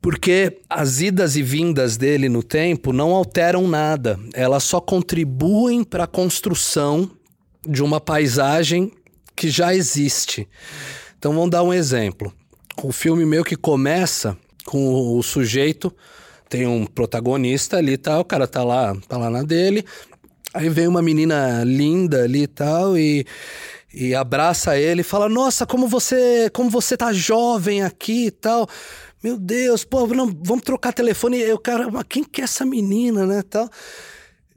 [0.00, 6.04] Porque as idas e vindas dele no tempo não alteram nada, elas só contribuem para
[6.04, 7.10] a construção
[7.68, 8.90] de uma paisagem
[9.36, 10.48] que já existe.
[11.18, 12.32] Então vamos dar um exemplo.
[12.82, 15.94] O filme meio que começa com o sujeito,
[16.48, 19.84] tem um protagonista ali tal, o cara tá lá, tá lá na dele,
[20.52, 23.24] Aí vem uma menina linda ali e tal, e,
[23.94, 28.68] e abraça ele e fala: Nossa, como você, como você tá jovem aqui e tal.
[29.22, 31.38] Meu Deus, pô, não, vamos trocar telefone.
[31.38, 33.68] E o cara, quem que é essa menina, né, tal.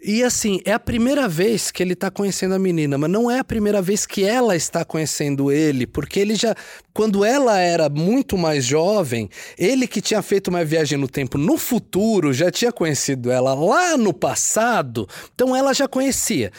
[0.06, 3.40] E assim, é a primeira vez que ele tá conhecendo a menina, mas não é
[3.40, 6.54] a primeira vez que ela está conhecendo ele, porque ele já.
[6.94, 11.58] Quando ela era muito mais jovem, ele que tinha feito uma viagem no tempo no
[11.58, 16.52] futuro, já tinha conhecido ela lá no passado, então ela já conhecia.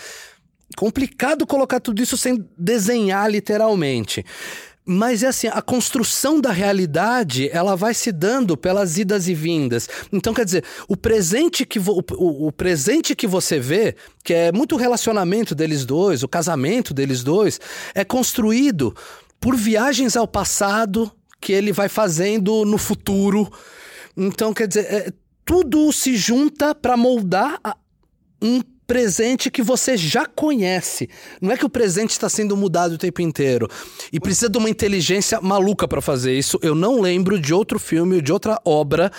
[0.75, 4.25] Complicado colocar tudo isso sem desenhar literalmente.
[4.87, 9.89] Mas é assim, a construção da realidade, ela vai se dando pelas idas e vindas.
[10.13, 14.53] Então, quer dizer, o presente que, vo, o, o, presente que você vê, que é
[14.53, 17.59] muito o relacionamento deles dois, o casamento deles dois,
[17.95, 18.95] é construído
[19.41, 23.51] por viagens ao passado que ele vai fazendo no futuro.
[24.15, 25.13] Então, quer dizer, é,
[25.47, 27.59] tudo se junta para moldar
[28.41, 31.09] um presente que você já conhece.
[31.41, 33.69] Não é que o presente está sendo mudado o tempo inteiro.
[34.13, 36.59] E precisa de uma inteligência maluca para fazer isso.
[36.63, 39.11] Eu não lembro de outro filme, de outra obra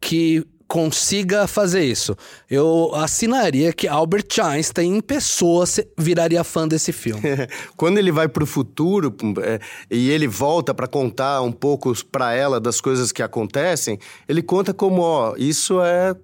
[0.00, 2.16] que consiga fazer isso.
[2.50, 5.64] Eu assinaria que Albert Einstein em pessoa
[5.96, 7.22] viraria fã desse filme.
[7.76, 12.34] Quando ele vai para o futuro é, e ele volta para contar um pouco para
[12.34, 13.98] ela das coisas que acontecem,
[14.28, 16.14] ele conta como, ó, isso é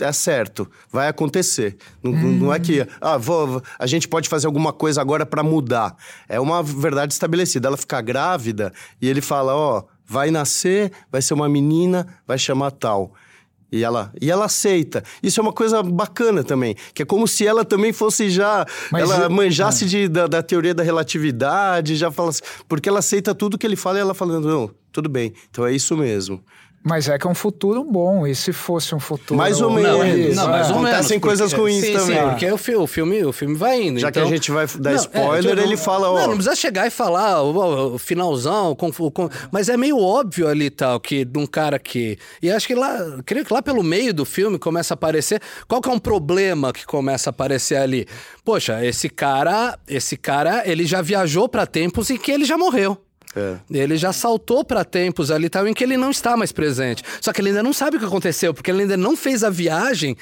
[0.00, 1.76] é certo, vai acontecer.
[2.02, 2.38] Não, hum.
[2.38, 5.96] não é que ah, vou, a gente pode fazer alguma coisa agora para mudar.
[6.28, 7.68] É uma verdade estabelecida.
[7.68, 12.38] Ela fica grávida e ele fala: Ó, oh, vai nascer, vai ser uma menina, vai
[12.38, 13.14] chamar tal.
[13.70, 15.04] E ela, e ela aceita.
[15.22, 16.74] Isso é uma coisa bacana também.
[16.94, 18.66] Que é como se ela também fosse já.
[18.90, 19.88] Mas ela eu, manjasse é.
[19.88, 23.76] de, da, da, teoria da relatividade, já fala assim, Porque ela aceita tudo que ele
[23.76, 26.42] fala e ela falando, não, tudo bem, então é isso mesmo.
[26.88, 28.26] Mas é que é um futuro bom.
[28.26, 29.36] E se fosse um futuro.
[29.36, 29.92] Mais ou menos.
[29.92, 30.90] Não, é, não mais ou menos.
[30.90, 32.16] Acontecem coisas ruins sim, também.
[32.16, 34.00] Sim, porque o, filme, o, filme, o filme vai indo.
[34.00, 34.22] Já então...
[34.22, 36.10] que a gente vai dar não, é, spoiler, é, ele fala.
[36.10, 36.14] Ó...
[36.20, 38.74] Não, não precisa chegar e falar o, o finalzão.
[38.74, 39.28] Com, com...
[39.52, 42.18] Mas é meio óbvio ali tal, que de um cara que.
[42.42, 43.18] E acho que lá.
[43.26, 45.42] Creio que lá pelo meio do filme começa a aparecer.
[45.66, 48.06] Qual que é um problema que começa a aparecer ali?
[48.42, 49.78] Poxa, esse cara.
[49.86, 52.98] Esse cara, ele já viajou para tempos em que ele já morreu.
[53.38, 53.78] É.
[53.78, 57.02] Ele já saltou para tempos ali tal em que ele não está mais presente.
[57.20, 59.50] Só que ele ainda não sabe o que aconteceu, porque ele ainda não fez a
[59.50, 60.16] viagem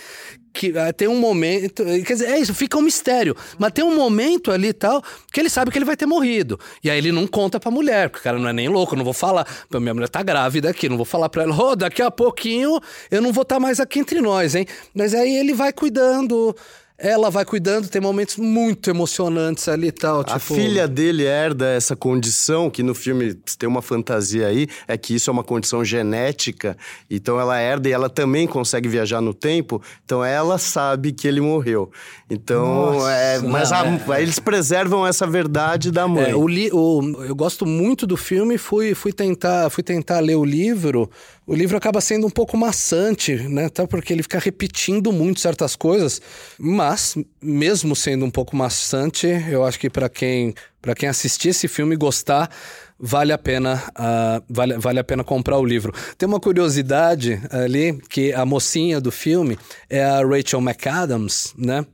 [0.53, 3.95] que uh, tem um momento, quer dizer, é isso, fica um mistério, mas tem um
[3.95, 6.59] momento ali tal que ele sabe que ele vai ter morrido.
[6.83, 9.05] E aí ele não conta pra mulher, porque o cara não é nem louco, não
[9.05, 12.11] vou falar, minha mulher tá grávida aqui, não vou falar pra ela, oh, daqui a
[12.11, 14.67] pouquinho eu não vou estar tá mais aqui entre nós, hein?
[14.95, 16.57] Mas aí ele vai cuidando
[16.99, 20.21] ela vai cuidando, tem momentos muito emocionantes ali e tal.
[20.21, 20.55] A tipo...
[20.55, 25.29] filha dele herda essa condição, que no filme tem uma fantasia aí, é que isso
[25.29, 26.77] é uma condição genética,
[27.11, 31.41] então ela herda e ela também consegue viajar no tempo, então ela sabe que ele
[31.41, 31.91] morreu.
[32.31, 34.23] Então, Nossa, é, mas a, é.
[34.23, 36.31] eles preservam essa verdade da mãe.
[36.31, 40.37] É, o, li, o, eu gosto muito do filme, fui, fui, tentar, fui tentar ler
[40.37, 41.11] o livro.
[41.49, 43.67] O livro acaba sendo um pouco maçante, né?
[43.67, 46.21] Até porque ele fica repetindo muito certas coisas,
[46.59, 51.69] mas mesmo sendo um pouco maçante, eu acho que para quem para quem assistir esse
[51.69, 52.51] filme e gostar,
[52.99, 55.93] vale a pena uh, vale, vale a pena comprar o livro.
[56.19, 59.57] Tem uma curiosidade ali que a mocinha do filme
[59.89, 61.87] é a Rachel McAdams, né?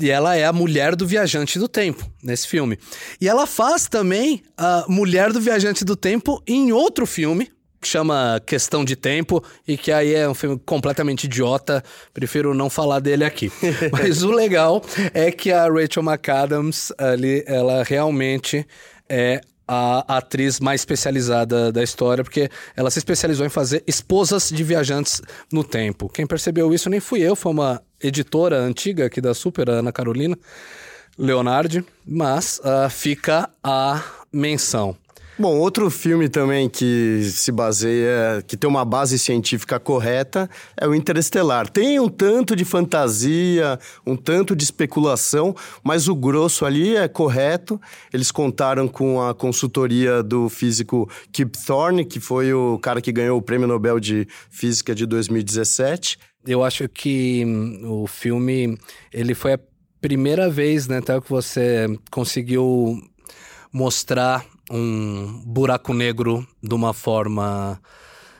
[0.00, 2.78] E ela é a mulher do viajante do tempo nesse filme.
[3.20, 7.53] E ela faz também a mulher do viajante do tempo em outro filme
[7.84, 11.84] que chama Questão de Tempo e que aí é um filme completamente idiota.
[12.14, 13.52] Prefiro não falar dele aqui.
[13.92, 18.66] Mas o legal é que a Rachel McAdams ali, ela realmente
[19.06, 24.64] é a atriz mais especializada da história, porque ela se especializou em fazer esposas de
[24.64, 25.20] viajantes
[25.52, 26.08] no tempo.
[26.08, 29.92] Quem percebeu isso nem fui eu, foi uma editora antiga aqui da Super, a Ana
[29.92, 30.38] Carolina
[31.18, 34.96] Leonardi, mas uh, fica a menção.
[35.36, 40.94] Bom, outro filme também que se baseia, que tem uma base científica correta, é o
[40.94, 41.68] Interestelar.
[41.68, 47.80] Tem um tanto de fantasia, um tanto de especulação, mas o grosso ali é correto.
[48.12, 53.36] Eles contaram com a consultoria do físico Kip Thorne, que foi o cara que ganhou
[53.36, 56.16] o Prêmio Nobel de Física de 2017.
[56.46, 58.78] Eu acho que hum, o filme,
[59.12, 59.60] ele foi a
[60.00, 63.02] primeira vez, né, até que você conseguiu
[63.72, 67.80] mostrar um buraco negro de uma forma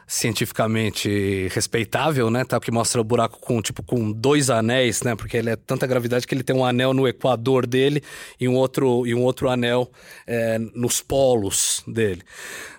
[0.07, 2.45] cientificamente respeitável, né?
[2.45, 5.17] Tá, que mostra o buraco com tipo com dois anéis, né?
[5.17, 8.03] Porque ele é tanta gravidade que ele tem um anel no equador dele
[8.39, 9.91] e um outro e um outro anel
[10.27, 12.23] é, nos polos dele.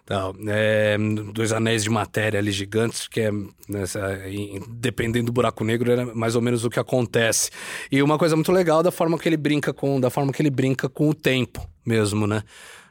[0.06, 0.98] Tá, é,
[1.34, 3.32] dois anéis de matéria ali gigantes, que é
[3.68, 4.22] nessa,
[4.70, 7.50] dependendo do buraco negro é mais ou menos o que acontece.
[7.92, 10.52] E uma coisa muito legal da forma que ele brinca com da forma que ele
[10.52, 12.44] brinca com o tempo mesmo, né?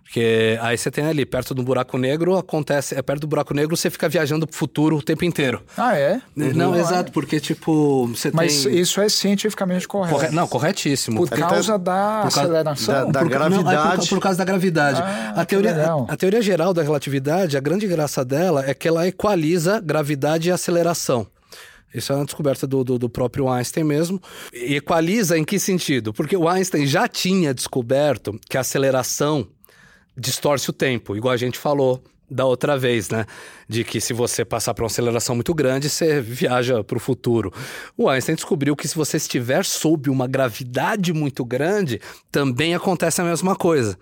[0.05, 2.95] Porque aí você tem ali, perto do buraco negro, acontece.
[2.95, 5.62] É perto do buraco negro, você fica viajando pro futuro o tempo inteiro.
[5.77, 6.21] Ah, é?
[6.37, 6.77] Não, Uhum.
[6.77, 8.79] exato, porque, tipo, você Mas tem.
[8.79, 10.14] isso é cientificamente correto.
[10.14, 11.17] Corre- Não, corretíssimo.
[11.27, 13.11] Por causa da por causa- aceleração.
[13.11, 14.09] da- Por ca- não, é por, gravidade.
[14.09, 15.01] por causa da gravidade.
[15.03, 18.87] Ah, a, teoria, a, a teoria geral da relatividade, a grande graça dela é que
[18.87, 21.27] ela equaliza gravidade e aceleração.
[21.93, 24.21] Isso é uma descoberta do, do, do próprio Einstein mesmo.
[24.53, 26.12] E equaliza em que sentido?
[26.12, 29.47] Porque o Einstein já tinha descoberto que a aceleração
[30.16, 33.27] distorce o tempo, igual a gente falou da outra vez, né?
[33.68, 37.53] De que se você passar por uma aceleração muito grande, você viaja para o futuro.
[37.96, 42.00] O Einstein descobriu que se você estiver sob uma gravidade muito grande,
[42.33, 43.98] também acontece a mesma coisa.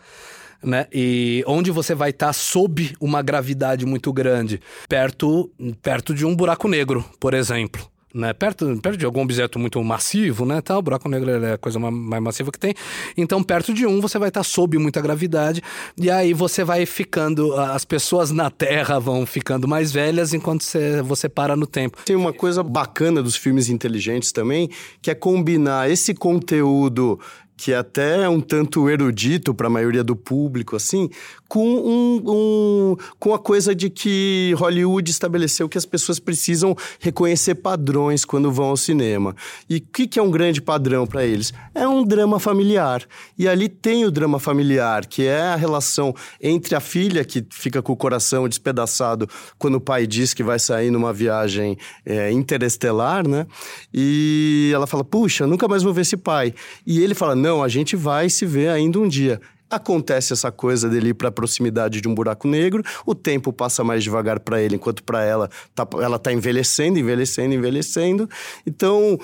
[0.62, 0.86] Né?
[0.92, 4.60] E onde você vai estar sob uma gravidade muito grande?
[4.88, 5.50] Perto,
[5.82, 7.91] perto de um buraco negro, por exemplo.
[8.14, 8.32] Né?
[8.34, 10.60] Perto, perto de algum objeto muito massivo, né?
[10.60, 12.74] Tá, o buraco negro é a coisa ma- mais massiva que tem.
[13.16, 15.62] Então, perto de um, você vai estar sob muita gravidade.
[15.96, 17.54] E aí você vai ficando.
[17.58, 21.98] As pessoas na Terra vão ficando mais velhas enquanto você, você para no tempo.
[22.04, 24.68] Tem uma coisa bacana dos filmes inteligentes também,
[25.00, 27.18] que é combinar esse conteúdo
[27.62, 31.08] que até é um tanto erudito para a maioria do público, assim,
[31.46, 37.54] com, um, um- com a coisa de que Hollywood estabeleceu que as pessoas precisam reconhecer
[37.54, 39.36] padrões quando vão ao cinema.
[39.70, 41.52] E o que, que é um grande padrão para eles?
[41.72, 43.04] É um drama familiar.
[43.38, 47.80] E ali tem o drama familiar, que é a relação entre a filha, que fica
[47.80, 53.28] com o coração despedaçado quando o pai diz que vai sair numa viagem é, interestelar,
[53.28, 53.46] né?
[53.94, 56.52] E ela fala: Puxa, nunca mais vou ver esse pai.
[56.84, 59.40] E ele fala: Não, a gente vai se ver ainda um dia.
[59.68, 63.82] Acontece essa coisa dele ir para a proximidade de um buraco negro, o tempo passa
[63.82, 68.28] mais devagar para ele, enquanto para ela tá, ela tá envelhecendo, envelhecendo, envelhecendo.
[68.66, 69.18] Então,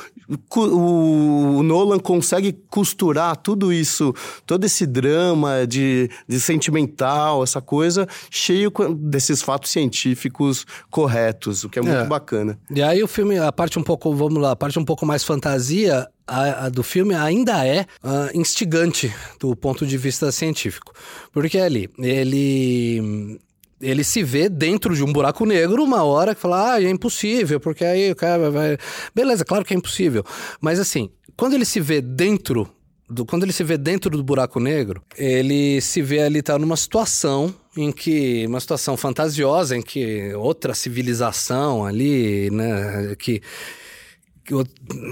[0.57, 4.15] o, o Nolan consegue costurar tudo isso,
[4.47, 11.79] todo esse drama de, de sentimental, essa coisa, cheio desses fatos científicos corretos, o que
[11.79, 12.07] é muito É.
[12.07, 12.59] bacana.
[12.71, 15.23] E aí o filme, a parte um pouco, vamos lá, a parte um pouco mais
[15.25, 20.93] fantasia a, a do filme ainda é ah, instigante do ponto de vista científico.
[21.33, 23.41] Porque ali, ele
[23.81, 27.61] ele se vê dentro de um buraco negro uma hora que fala, ah, é impossível,
[27.61, 28.77] porque aí o cara vai...
[29.15, 30.25] Beleza, claro que é impossível.
[30.61, 32.69] Mas assim, quando ele se vê dentro
[33.09, 36.77] do, quando ele se vê dentro do buraco negro, ele se vê ali tá numa
[36.77, 43.41] situação em que uma situação fantasiosa em que outra civilização ali, né, que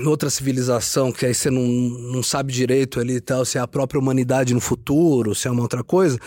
[0.07, 3.99] outra civilização que aí você não, não sabe direito ali tal, se é a própria
[3.99, 6.19] humanidade no futuro, se é uma outra coisa.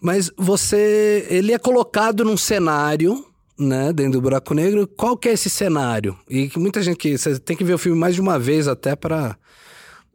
[0.00, 1.26] Mas você.
[1.28, 3.24] Ele é colocado num cenário.
[3.60, 6.16] Né, dentro do buraco negro, qual que é esse cenário?
[6.30, 8.68] E que muita gente que você tem que ver o filme mais de uma vez
[8.68, 9.36] até para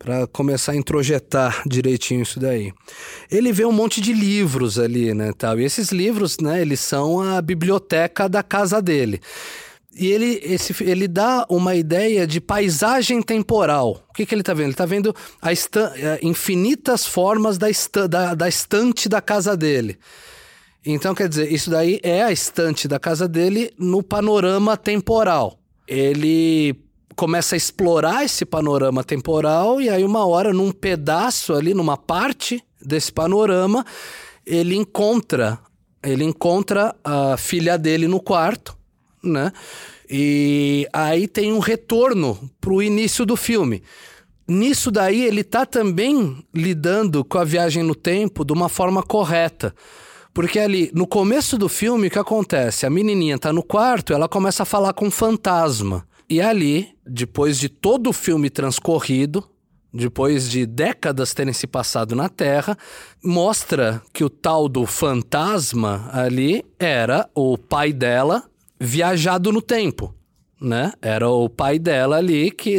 [0.03, 2.73] para começar a introjetar direitinho isso daí.
[3.31, 5.59] Ele vê um monte de livros ali, né, tal.
[5.59, 9.21] E esses livros, né, eles são a biblioteca da casa dele.
[9.95, 14.03] E ele, esse, ele dá uma ideia de paisagem temporal.
[14.09, 14.65] O que, que ele está vendo?
[14.65, 19.55] Ele está vendo a estan- eh, infinitas formas da, estan- da, da estante da casa
[19.55, 19.99] dele.
[20.85, 25.59] Então, quer dizer, isso daí é a estante da casa dele no panorama temporal.
[25.87, 26.75] Ele
[27.15, 32.61] começa a explorar esse panorama temporal e aí uma hora num pedaço ali, numa parte
[32.81, 33.85] desse panorama,
[34.45, 35.59] ele encontra,
[36.03, 38.75] ele encontra a filha dele no quarto,
[39.23, 39.51] né?
[40.09, 43.81] E aí tem um retorno pro início do filme.
[44.47, 49.73] Nisso daí ele tá também lidando com a viagem no tempo de uma forma correta.
[50.33, 52.85] Porque ali, no começo do filme, o que acontece?
[52.85, 56.05] A menininha tá no quarto, ela começa a falar com um fantasma.
[56.29, 59.47] E ali, depois de todo o filme transcorrido,
[59.93, 62.75] depois de décadas terem se passado na Terra,
[63.23, 68.43] mostra que o tal do fantasma ali era o pai dela
[68.83, 70.13] viajado no tempo.
[70.61, 70.93] Né?
[71.01, 72.77] Era o pai dela ali que.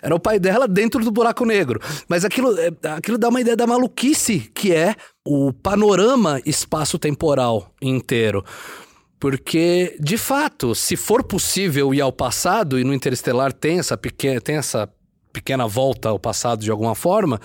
[0.00, 1.80] Era o pai dela dentro do buraco negro.
[2.08, 8.44] Mas aquilo, é, aquilo dá uma ideia da maluquice que é o panorama espaço-temporal inteiro.
[9.18, 14.56] Porque, de fato, se for possível ir ao passado, e no Interestelar tem essa tem
[14.56, 14.88] essa
[15.32, 17.40] pequena volta ao passado de alguma forma,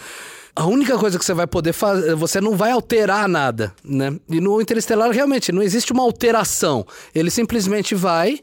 [0.59, 4.13] a única coisa que você vai poder fazer, você não vai alterar nada, né?
[4.29, 6.85] E no Interestelar realmente não existe uma alteração.
[7.15, 8.39] Ele simplesmente vai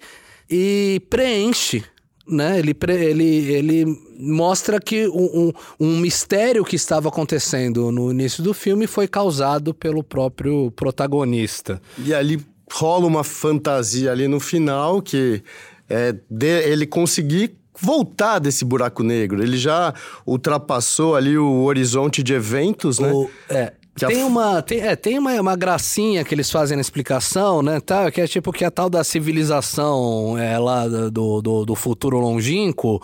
[0.49, 1.85] e preenche,
[2.27, 2.59] né?
[2.59, 3.85] Ele, pre- ele, ele
[4.19, 9.75] mostra que um, um, um mistério que estava acontecendo no início do filme foi causado
[9.75, 11.81] pelo próprio protagonista.
[11.99, 12.41] E ali
[12.73, 15.43] rola uma fantasia ali no final que
[15.89, 19.43] é de- ele conseguir voltar desse buraco negro.
[19.43, 19.93] Ele já
[20.27, 23.11] ultrapassou ali o horizonte de eventos, né?
[23.13, 23.73] O- é,
[24.09, 28.11] tem uma, tem, é, tem uma, uma gracinha que eles fazem na explicação, né, tá,
[28.11, 33.01] que é tipo que a tal da civilização é, lá do, do, do futuro longínquo,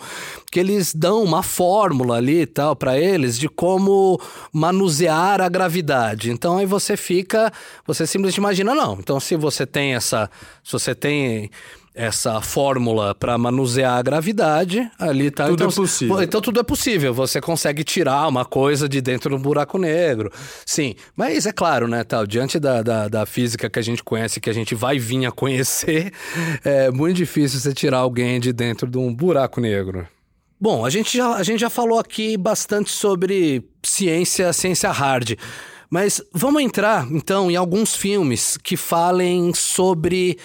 [0.51, 4.19] que eles dão uma fórmula ali tal para eles de como
[4.51, 6.29] manusear a gravidade.
[6.31, 7.51] Então aí você fica,
[7.87, 10.29] você simplesmente imagina, não, então se você tem essa,
[10.63, 11.49] se você tem
[11.95, 15.45] essa fórmula para manusear a gravidade, ali tá.
[15.45, 16.23] Tudo então, é possível.
[16.23, 17.13] Então tudo é possível.
[17.13, 20.31] Você consegue tirar uma coisa de dentro do buraco negro.
[20.65, 24.39] Sim, mas é claro, né, tal, diante da, da, da física que a gente conhece,
[24.39, 26.11] que a gente vai vir a conhecer,
[26.65, 30.07] é muito difícil você tirar alguém de dentro de um buraco negro.
[30.59, 35.37] Bom, a gente já, a gente já falou aqui bastante sobre ciência, ciência hard.
[35.89, 40.39] Mas vamos entrar, então, em alguns filmes que falem sobre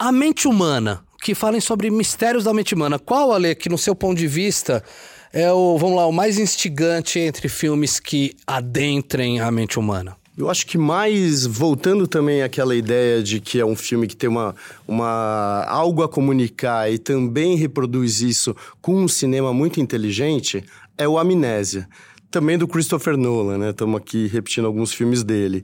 [0.00, 2.98] a mente humana, que falem sobre mistérios da mente humana.
[2.98, 4.82] Qual, Ale, que no seu ponto de vista
[5.30, 10.16] é o, vamos lá, o mais instigante entre filmes que adentrem a mente humana?
[10.38, 14.30] Eu acho que mais, voltando também àquela ideia de que é um filme que tem
[14.30, 14.54] uma,
[14.88, 20.64] uma algo a comunicar e também reproduz isso com um cinema muito inteligente,
[20.96, 21.86] é o Amnésia.
[22.30, 23.70] Também do Christopher Nolan, né?
[23.70, 25.62] Estamos aqui repetindo alguns filmes dele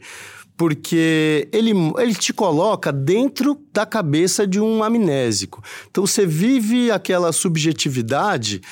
[0.57, 5.63] porque ele, ele te coloca dentro da cabeça de um amnésico.
[5.91, 8.63] Então você vive aquela subjetividade,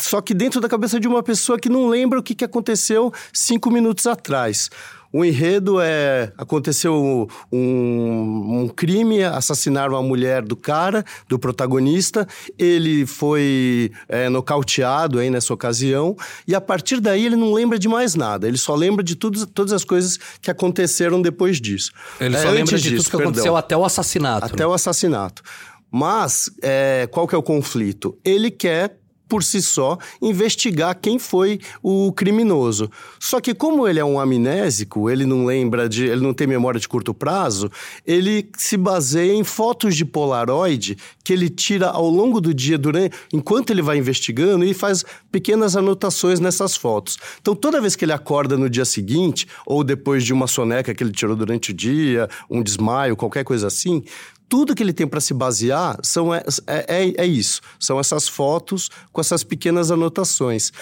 [0.00, 3.12] só que dentro da cabeça de uma pessoa que não lembra o que, que aconteceu
[3.32, 4.70] cinco minutos atrás.
[5.12, 12.26] O enredo é: aconteceu um, um crime, assassinaram a mulher do cara, do protagonista.
[12.58, 16.16] Ele foi é, nocauteado aí nessa ocasião.
[16.46, 18.46] E a partir daí ele não lembra de mais nada.
[18.46, 21.90] Ele só lembra de tudo, todas as coisas que aconteceram depois disso.
[22.20, 23.30] Ele é, só lembra de disso, tudo que perdão.
[23.30, 24.46] aconteceu até o assassinato.
[24.46, 24.66] Até né?
[24.66, 25.42] o assassinato.
[25.90, 28.16] Mas é, qual que é o conflito?
[28.24, 28.99] Ele quer
[29.30, 32.90] por si só, investigar quem foi o criminoso.
[33.20, 36.80] Só que como ele é um amnésico, ele não lembra de, ele não tem memória
[36.80, 37.70] de curto prazo,
[38.04, 43.16] ele se baseia em fotos de polaroid que ele tira ao longo do dia durante
[43.32, 47.16] enquanto ele vai investigando e faz pequenas anotações nessas fotos.
[47.40, 51.04] Então toda vez que ele acorda no dia seguinte ou depois de uma soneca que
[51.04, 54.02] ele tirou durante o dia, um desmaio, qualquer coisa assim,
[54.50, 57.62] tudo que ele tem para se basear são, é, é, é isso.
[57.78, 60.72] São essas fotos com essas pequenas anotações.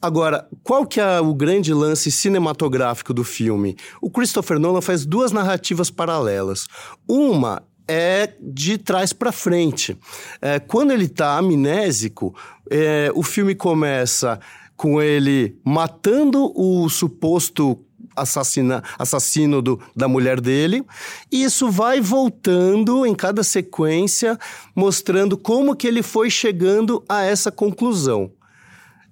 [0.00, 3.76] Agora, qual que é o grande lance cinematográfico do filme?
[4.00, 6.68] O Christopher Nolan faz duas narrativas paralelas.
[7.08, 9.98] Uma é de trás para frente.
[10.40, 12.32] É, quando ele está amnésico,
[12.70, 14.38] é, o filme começa
[14.76, 17.85] com ele matando o suposto
[18.16, 20.84] assassina, assassino do, da mulher dele.
[21.30, 24.38] E isso vai voltando em cada sequência,
[24.74, 28.30] mostrando como que ele foi chegando a essa conclusão.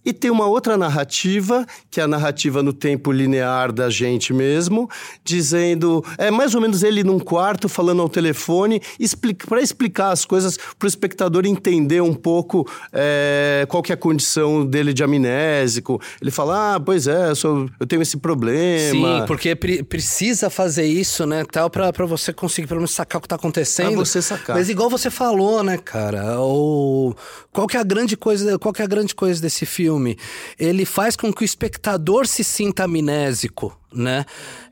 [0.05, 4.89] E tem uma outra narrativa, que é a narrativa no tempo linear da gente mesmo,
[5.25, 6.05] dizendo.
[6.19, 10.59] É mais ou menos ele num quarto falando ao telefone, explica, para explicar as coisas
[10.79, 16.01] para o espectador entender um pouco é, qual que é a condição dele de amnésico.
[16.21, 19.21] Ele fala: Ah, pois é, eu, sou, eu tenho esse problema.
[19.21, 21.45] Sim, porque pre precisa fazer isso, né?
[21.51, 23.95] Tal, para você conseguir pelo menos sacar o que está acontecendo.
[23.95, 24.57] Pra você sacar.
[24.57, 26.41] Mas igual você falou, né, cara?
[26.41, 27.15] O...
[27.53, 29.94] Qual que é a grande coisa, qual que é a grande coisa desse filme?
[29.95, 30.19] Filme,
[30.59, 34.25] ele faz com que o espectador se sinta amnésico, né?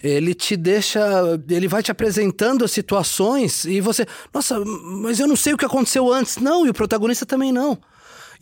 [0.03, 1.01] Ele te deixa,
[1.49, 4.05] ele vai te apresentando as situações e você,
[4.35, 6.39] nossa, mas eu não sei o que aconteceu antes.
[6.39, 7.79] Não, e o protagonista também não.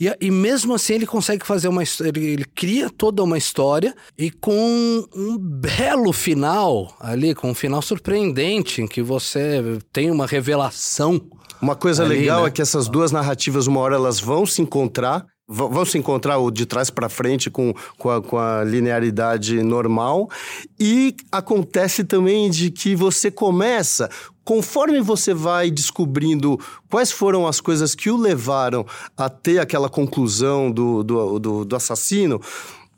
[0.01, 4.31] E, e mesmo assim ele consegue fazer uma ele, ele cria toda uma história e
[4.31, 11.21] com um belo final ali, com um final surpreendente, em que você tem uma revelação.
[11.61, 12.49] Uma coisa ali, legal né?
[12.49, 16.49] é que essas duas narrativas, uma hora elas vão se encontrar vão se encontrar o
[16.49, 20.31] de trás para frente com, com a, com, a, linearidade normal.
[20.79, 24.09] E acontece também de que você começa,
[24.45, 26.57] conforme você vai descobrindo
[26.89, 28.87] quais foram as coisas que o levaram
[29.17, 32.41] a ter aquela conclusão do, do, do, do assassino,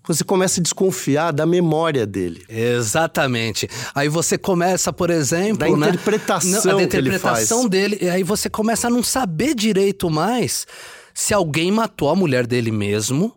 [0.07, 2.45] você começa a desconfiar da memória dele.
[2.49, 3.69] Exatamente.
[3.95, 5.89] Aí você começa, por exemplo, da né?
[5.89, 10.67] interpretação, da interpretação dele, e aí você começa a não saber direito mais
[11.15, 13.37] se alguém matou a mulher dele mesmo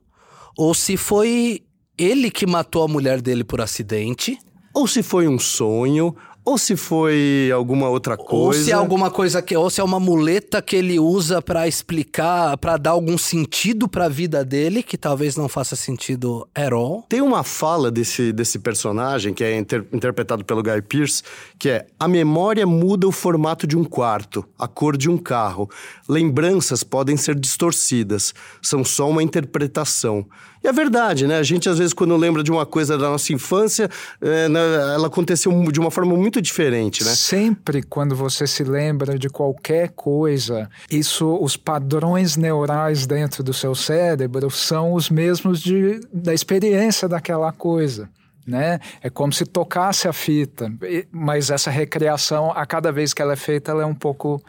[0.58, 1.64] ou se foi
[1.98, 4.38] ele que matou a mulher dele por acidente.
[4.74, 6.16] Ou se foi um sonho,
[6.46, 8.60] ou se foi alguma outra coisa.
[8.60, 9.58] Ou se é alguma coisa que.
[9.58, 14.06] Ou se é uma muleta que ele usa para explicar, para dar algum sentido para
[14.06, 17.04] a vida dele, que talvez não faça sentido at all.
[17.10, 21.24] Tem uma fala desse, desse personagem, que é inter, interpretado pelo Guy Pearce,
[21.58, 25.68] que é: a memória muda o formato de um quarto, a cor de um carro.
[26.08, 30.28] Lembranças podem ser distorcidas, são só uma interpretação.
[30.66, 31.38] E é verdade, né?
[31.38, 33.88] A gente, às vezes, quando lembra de uma coisa da nossa infância,
[34.20, 34.60] é, né,
[34.96, 37.12] ela aconteceu de uma forma muito diferente, né?
[37.14, 43.76] Sempre quando você se lembra de qualquer coisa, isso, os padrões neurais dentro do seu
[43.76, 48.10] cérebro são os mesmos de, da experiência daquela coisa.
[48.48, 48.80] Né?
[49.04, 50.72] É como se tocasse a fita,
[51.12, 54.42] mas essa recriação, a cada vez que ela é feita, ela é um pouco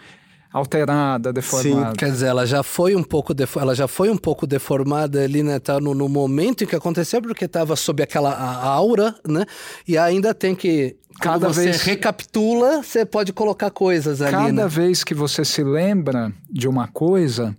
[0.57, 1.91] alterada, deformada.
[1.91, 5.43] Sim, quer dizer, ela já foi um pouco ela já foi um pouco deformada ali,
[5.43, 8.33] né, tá no, no momento em que aconteceu porque estava sob aquela
[8.63, 9.45] aura, né?
[9.87, 14.69] E ainda tem que cada você vez recapitula, você pode colocar coisas ali, Cada né?
[14.69, 17.55] vez que você se lembra de uma coisa,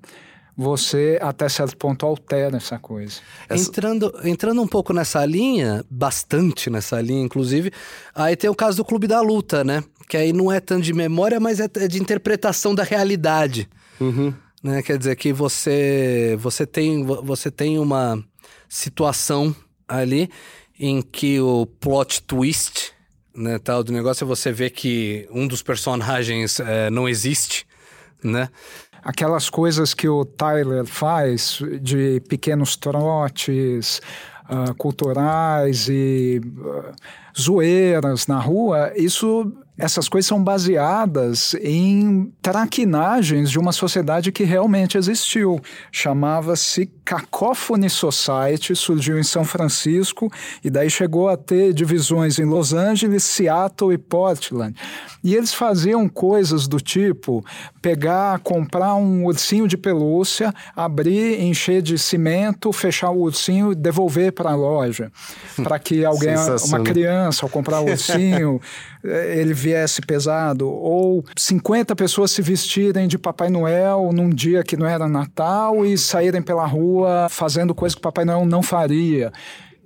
[0.56, 3.20] você até certo ponto altera essa coisa.
[3.50, 7.72] Entrando, entrando um pouco nessa linha, bastante nessa linha, inclusive,
[8.16, 9.84] aí tem o caso do Clube da Luta, né?
[10.08, 13.68] Que aí não é tanto de memória, mas é, é de interpretação da realidade.
[14.00, 14.34] Uhum.
[14.64, 14.82] Né?
[14.82, 18.24] Quer dizer que você, você, tem, você tem uma
[18.70, 19.56] situação
[19.88, 20.30] ali
[20.80, 22.92] em que o plot twist
[23.36, 27.68] né, tal do negócio é você vê que um dos personagens é, não existe,
[28.24, 28.50] né?
[29.08, 34.02] aquelas coisas que o Tyler faz de pequenos trotes
[34.50, 36.94] uh, culturais e uh,
[37.40, 44.98] zoeiras na rua, isso essas coisas são baseadas em traquinagens de uma sociedade que realmente
[44.98, 45.62] existiu.
[45.92, 50.32] Chamava-se Cacophony Society, surgiu em São Francisco
[50.64, 54.76] e daí chegou a ter divisões em Los Angeles, Seattle e Portland.
[55.24, 57.46] E eles faziam coisas do tipo
[57.82, 64.32] pegar, comprar um ursinho de pelúcia, abrir, encher de cimento, fechar o ursinho e devolver
[64.32, 65.12] para a loja.
[65.64, 68.60] Para que alguém, uma criança, ao comprar o ursinho,
[69.08, 74.88] ele viesse pesado, ou 50 pessoas se vestirem de Papai Noel num dia que não
[74.88, 79.32] era Natal e saírem pela rua fazendo coisas que Papai Noel não faria.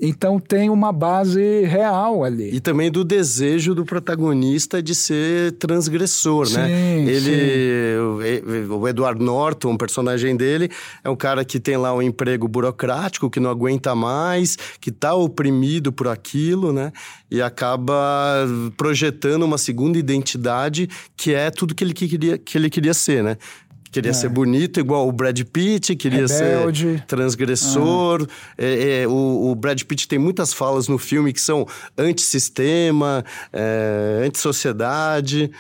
[0.04, 2.49] Então tem uma base real ali.
[2.56, 6.66] E também do desejo do protagonista de ser transgressor, né?
[6.66, 7.12] sim, né?
[7.12, 7.99] Ele,
[8.68, 10.72] o, o Edward Norton, o personagem dele,
[11.04, 15.14] é um cara que tem lá um emprego burocrático, que não aguenta mais, que está
[15.14, 16.91] oprimido por aquilo, né?
[17.30, 22.95] E acaba projetando uma segunda identidade que é tudo que ele queria, que ele queria
[22.95, 23.38] ser, né?
[23.92, 24.14] Queria é.
[24.14, 26.94] ser bonito, igual o Brad Pitt, queria Rebelde.
[26.94, 28.26] ser transgressor.
[28.58, 31.68] É, é, o, o, Brad Pitt tem muitas falas no filme que são
[31.98, 35.52] antissistema, é, antissociedade.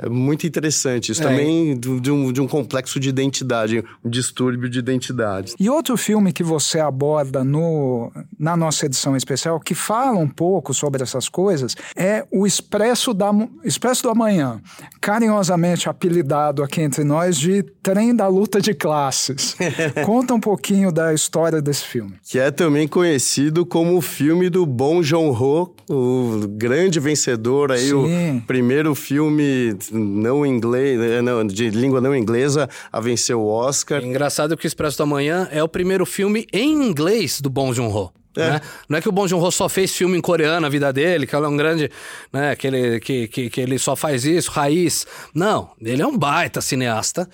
[0.00, 1.10] É muito interessante.
[1.10, 1.26] Isso é.
[1.26, 5.54] também de um, de um complexo de identidade, um distúrbio de identidade.
[5.58, 10.72] E outro filme que você aborda no, na nossa edição especial, que fala um pouco
[10.72, 13.30] sobre essas coisas, é o Expresso, da,
[13.64, 14.60] Expresso do Amanhã,
[15.00, 19.56] carinhosamente apelidado aqui entre nós de Trem da Luta de Classes.
[20.06, 22.14] Conta um pouquinho da história desse filme.
[22.22, 28.38] Que é também conhecido como o filme do Bom Joon-ho, o grande vencedor aí, Sim.
[28.38, 34.02] o primeiro filme não inglês, eh, não, de língua não inglesa a vencer o Oscar.
[34.02, 37.74] É engraçado que o Expresso da Manhã é o primeiro filme em inglês do Bong
[37.74, 38.12] Joon-ho.
[38.36, 38.50] É.
[38.50, 38.60] Né?
[38.88, 41.34] Não é que o Bong Joon-ho só fez filme em coreano na vida dele, que
[41.34, 41.90] ele é um grande,
[42.32, 45.06] né, que ele, que, que, que ele só faz isso, raiz.
[45.34, 47.28] Não, ele é um baita cineasta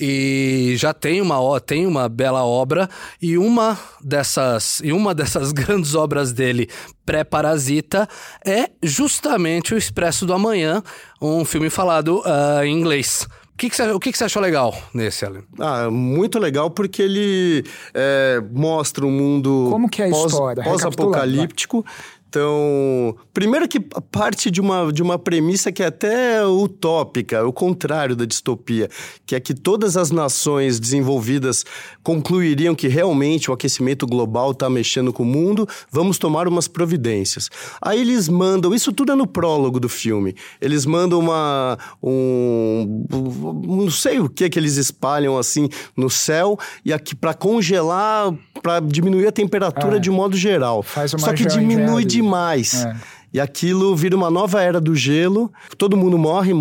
[0.00, 2.88] e já tem uma tem uma bela obra
[3.20, 6.68] e uma dessas e uma dessas grandes obras dele
[7.04, 8.08] pré-parasita
[8.46, 10.82] é justamente o Expresso do Amanhã,
[11.20, 13.28] um filme falado uh, em inglês.
[13.52, 15.42] O que, que, você, o que, que você achou legal nesse, Alan?
[15.58, 17.62] Ah, muito legal porque ele
[17.92, 20.64] é, mostra um mundo Como que é a pós, história?
[20.64, 21.84] pós-apocalíptico
[22.30, 28.14] então, primeiro que parte de uma, de uma premissa que é até utópica, o contrário
[28.14, 28.88] da distopia,
[29.26, 31.64] que é que todas as nações desenvolvidas
[32.04, 37.50] concluiriam que realmente o aquecimento global está mexendo com o mundo, vamos tomar umas providências.
[37.82, 43.06] Aí eles mandam, isso tudo é no prólogo do filme, eles mandam uma, um,
[43.66, 48.78] não sei o que que eles espalham assim no céu, e aqui para congelar, para
[48.78, 49.98] diminuir a temperatura é.
[49.98, 50.84] de modo geral.
[51.18, 52.84] Só que diminui de demais.
[52.84, 52.96] É.
[53.32, 56.52] E aquilo vira uma nova era do gelo, todo mundo morre,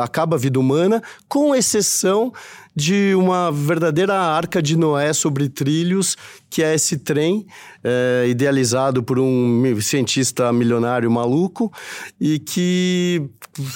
[0.00, 2.32] acaba a vida humana, com exceção
[2.74, 6.16] de uma verdadeira arca de Noé sobre trilhos,
[6.48, 7.46] que é esse trem
[7.82, 11.72] é, idealizado por um cientista milionário maluco
[12.20, 13.28] e que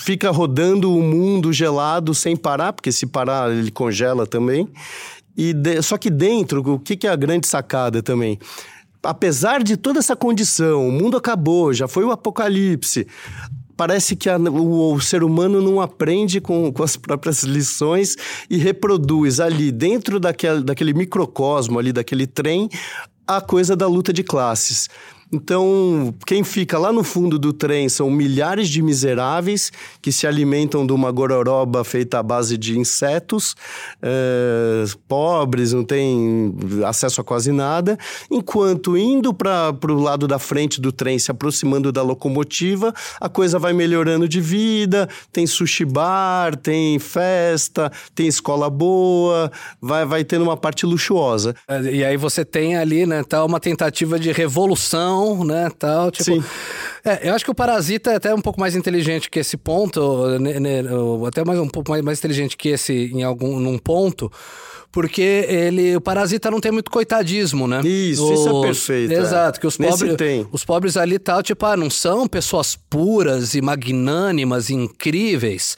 [0.05, 4.69] fica rodando o mundo gelado sem parar, porque se parar ele congela também.
[5.37, 8.39] E de, só que dentro, o que, que é a grande sacada também?
[9.03, 13.07] Apesar de toda essa condição, o mundo acabou, já foi o apocalipse,
[13.77, 18.17] parece que a, o, o, ser humano não aprende com, com, as próprias lições
[18.51, 22.69] e reproduz ali, dentro daquele, daquele microcosmo ali, daquele trem,
[23.27, 24.89] a coisa da luta de classes.
[25.31, 29.71] Então, quem fica lá no fundo do trem são milhares de miseráveis
[30.01, 33.55] que se alimentam de uma gororoba feita à base de insetos,
[34.01, 36.55] é, pobres, não têm
[36.87, 37.99] acesso a quase nada,
[38.31, 43.59] enquanto indo para o lado da frente do trem, se aproximando da locomotiva, a coisa
[43.59, 50.43] vai melhorando de vida, tem sushi bar, tem festa, tem escola boa, vai, vai tendo
[50.43, 51.55] uma parte luxuosa.
[51.93, 56.25] E aí você tem ali, né, tá uma tentativa de revolução né, tal, tipo...
[56.25, 56.45] Sim.
[57.05, 60.39] É, eu acho que o Parasita é até um pouco mais inteligente que esse ponto,
[60.39, 60.83] né, né,
[61.27, 64.31] até mais, um pouco mais, mais inteligente que esse em algum num ponto,
[64.91, 67.81] porque ele, o Parasita não tem muito coitadismo, né?
[67.85, 69.13] Isso, os, isso é perfeito.
[69.13, 69.17] É.
[69.17, 69.61] Exato, é.
[69.61, 70.17] que os pobres,
[70.51, 75.77] os pobres ali tal, tipo, ah, não são pessoas puras e magnânimas, e incríveis.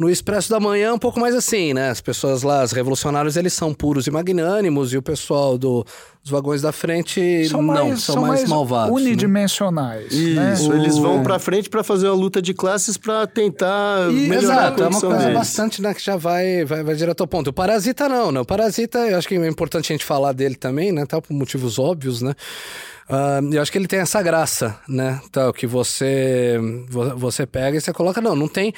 [0.00, 1.90] No Expresso da Manhã, é um pouco mais assim, né?
[1.90, 5.84] As pessoas lá, os revolucionários, eles são puros e magnânimos, e o pessoal do,
[6.22, 8.94] dos vagões da frente são não, mais, são, são mais, mais malvados.
[8.94, 8.98] Né?
[8.98, 10.10] Unidimensionais.
[10.10, 10.54] Né?
[10.54, 14.38] Isso, eles vão pra frente para fazer a luta de classes para tentar e, melhorar
[14.68, 15.38] exato, a condição é uma coisa deles.
[15.38, 17.50] bastante, né, que já vai, vai, vai direto ao ponto.
[17.50, 18.40] O Parasita não, né?
[18.40, 21.04] O Parasita, eu acho que é importante a gente falar dele também, né?
[21.04, 22.34] Tá, por motivos óbvios, né?
[23.10, 25.20] Uh, eu acho que ele tem essa graça, né?
[25.28, 26.58] Então, que você,
[27.16, 28.72] você pega e você coloca, não, não tem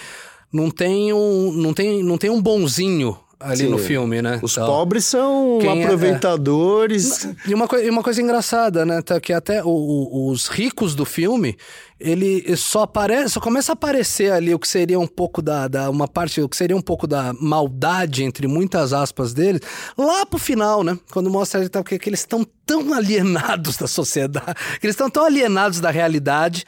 [0.53, 3.68] não tem um, não tem, não tem um bonzinho ali Sim.
[3.68, 4.38] no filme, né?
[4.42, 7.24] Os então, pobres são é- aproveitadores.
[7.24, 7.34] É...
[7.48, 9.03] E uma, e uma coisa engraçada, né?
[9.03, 11.57] Tá, que até o, o, os ricos do filme,
[11.98, 15.90] ele só aparece, só começa a aparecer ali o que seria um pouco da, da
[15.90, 19.61] uma parte, o que seria um pouco da maldade entre muitas aspas deles,
[19.98, 20.98] lá pro final, né?
[21.11, 25.24] Quando mostra tá, que, que eles estão tão alienados da sociedade, que eles estão tão
[25.24, 26.64] alienados da realidade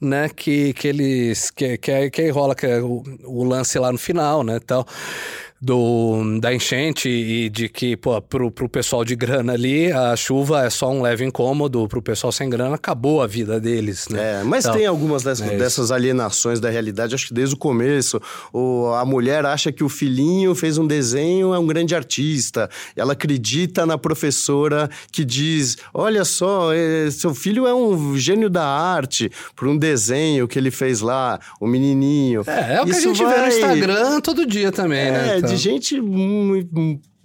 [0.00, 3.98] né, que, que eles que, que, que rola que é o, o lance lá no
[3.98, 4.86] final, né, tal
[5.60, 10.64] do, da enchente e de que, pô, pro, pro pessoal de grana ali, a chuva
[10.64, 14.40] é só um leve incômodo, pro pessoal sem grana acabou a vida deles, né?
[14.40, 17.58] É, mas então, tem algumas dessas, é dessas, alienações da realidade, acho que desde o
[17.58, 18.20] começo.
[18.52, 22.70] O, a mulher acha que o filhinho fez um desenho, é um grande artista.
[22.94, 28.64] Ela acredita na professora que diz: olha só, é, seu filho é um gênio da
[28.64, 32.44] arte, por um desenho que ele fez lá, o menininho.
[32.46, 33.34] É, é o que Isso a gente vai...
[33.34, 35.38] vê no Instagram todo dia também, é, né?
[35.38, 36.00] Então de gente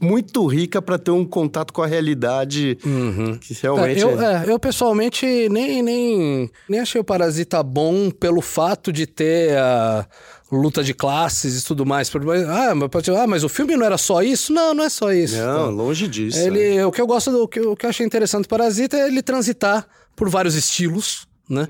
[0.03, 3.37] muito rica para ter um contato com a realidade uhum.
[3.37, 4.43] que realmente é, eu, é...
[4.47, 10.05] eu pessoalmente nem, nem, nem achei o Parasita bom pelo fato de ter a
[10.51, 12.11] luta de classes e tudo mais.
[12.47, 14.53] Ah, mas, ah, mas o filme não era só isso?
[14.53, 15.37] Não, não é só isso.
[15.37, 16.37] Não, longe disso.
[16.37, 16.85] Ele, é.
[16.85, 19.07] O que eu gosto, do, o que, o que eu achei interessante do Parasita é
[19.07, 21.67] ele transitar por vários estilos né?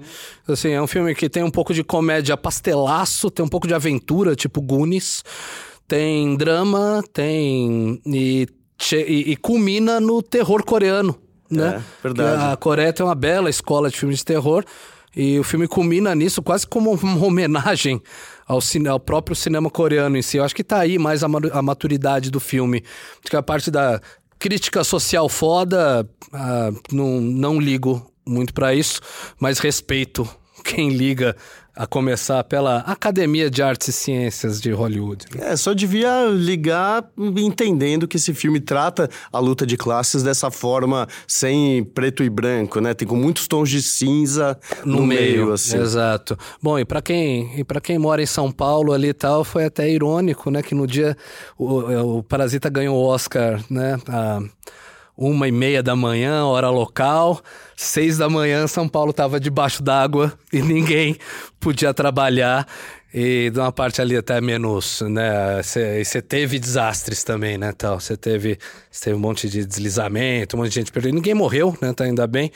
[0.48, 3.74] Assim, é um filme que tem um pouco de comédia pastelaço, tem um pouco de
[3.74, 5.24] aventura, tipo Goonies.
[5.88, 8.02] Tem drama, tem.
[8.06, 8.48] E,
[8.92, 11.18] e, e culmina no terror coreano,
[11.50, 11.78] né?
[11.78, 12.54] É, verdade.
[12.54, 14.64] a Coreia tem uma bela escola de filmes de terror.
[15.16, 18.02] E o filme culmina nisso quase como uma homenagem
[18.48, 20.38] ao, cine, ao próprio cinema coreano em si.
[20.38, 22.84] Eu acho que tá aí mais a, a maturidade do filme.
[23.20, 24.02] Acho que a parte da
[24.40, 29.00] crítica social foda, uh, não, não ligo muito para isso,
[29.40, 30.28] mas respeito
[30.64, 31.36] quem liga
[31.76, 35.26] a começar pela Academia de Artes e Ciências de Hollywood.
[35.40, 41.08] É, só devia ligar entendendo que esse filme trata a luta de classes dessa forma
[41.28, 42.94] sem preto e branco, né?
[42.94, 45.78] Tem com muitos tons de cinza no, no meio, meio, assim.
[45.78, 46.38] Exato.
[46.62, 49.66] Bom, e para quem, e para quem mora em São Paulo ali e tal, foi
[49.66, 51.18] até irônico, né, que no dia
[51.58, 54.40] o, o Parasita ganhou o Oscar, né, a,
[55.30, 57.42] uma e meia da manhã, hora local.
[57.76, 61.18] Seis da manhã, São Paulo estava debaixo d'água e ninguém
[61.60, 62.68] podia trabalhar.
[63.14, 65.62] E de uma parte ali até menos, né?
[65.62, 67.72] Você teve desastres também, né?
[67.94, 68.58] Você teve,
[69.02, 71.14] teve um monte de deslizamento, um monte de gente perdeu.
[71.14, 71.94] Ninguém morreu, né?
[71.94, 72.52] Tá ainda bem.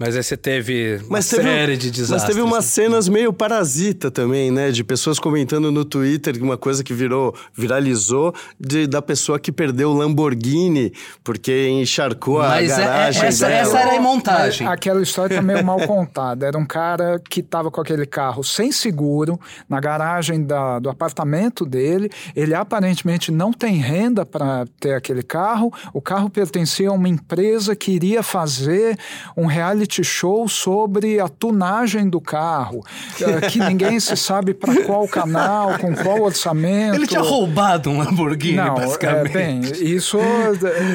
[0.00, 2.22] Mas aí você teve uma Mas teve, série de desastres.
[2.22, 2.70] mas teve umas né?
[2.70, 4.70] cenas meio parasita também, né?
[4.70, 9.90] De pessoas comentando no Twitter uma coisa que virou, viralizou, de, da pessoa que perdeu
[9.90, 10.90] o Lamborghini
[11.22, 13.60] porque encharcou Mas a é- é- garagem essa- dela.
[13.60, 14.66] essa era a montagem.
[14.66, 16.46] Aquela história tá meio mal contada.
[16.46, 19.38] Era um cara que estava com aquele carro sem seguro
[19.68, 22.08] na garagem da- do apartamento dele.
[22.34, 25.70] Ele aparentemente não tem renda para ter aquele carro.
[25.92, 28.98] O carro pertencia a uma empresa que iria fazer
[29.36, 32.84] um reality show sobre a tunagem do carro,
[33.20, 36.94] eh, que ninguém se sabe para qual canal, com qual orçamento.
[36.94, 39.32] Ele tinha roubado um Lamborghini, Não, é, basicamente.
[39.32, 40.18] bem, isso.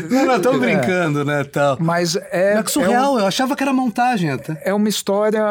[0.10, 0.58] Não, não, tô É.
[0.58, 1.78] brincando, né, tal.
[1.80, 2.58] Mas é.
[2.58, 4.62] É que surreal, eu achava que era montagem até.
[4.64, 5.44] é uma história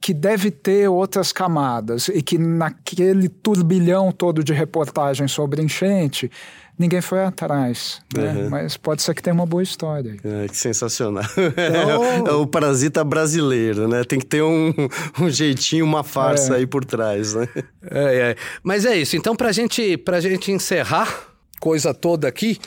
[0.00, 6.30] que deve ter outras camadas e que naquele turbilhão todo de reportagens sobre enchente,
[6.78, 8.00] ninguém foi atrás.
[8.14, 8.48] né?
[8.50, 10.12] Mas pode ser que tenha uma boa história.
[10.12, 10.44] aí.
[10.44, 11.24] É, que sensacional.
[12.28, 14.04] É o parasita brasileiro, né?
[14.04, 14.72] Tem que ter um,
[15.20, 16.56] um jeitinho, uma farsa É.
[16.58, 17.48] aí por trás, né?
[17.90, 18.36] É, é.
[18.62, 19.16] Mas é isso.
[19.16, 21.28] Então, pra gente, pra gente encerrar
[21.60, 22.58] coisa toda aqui,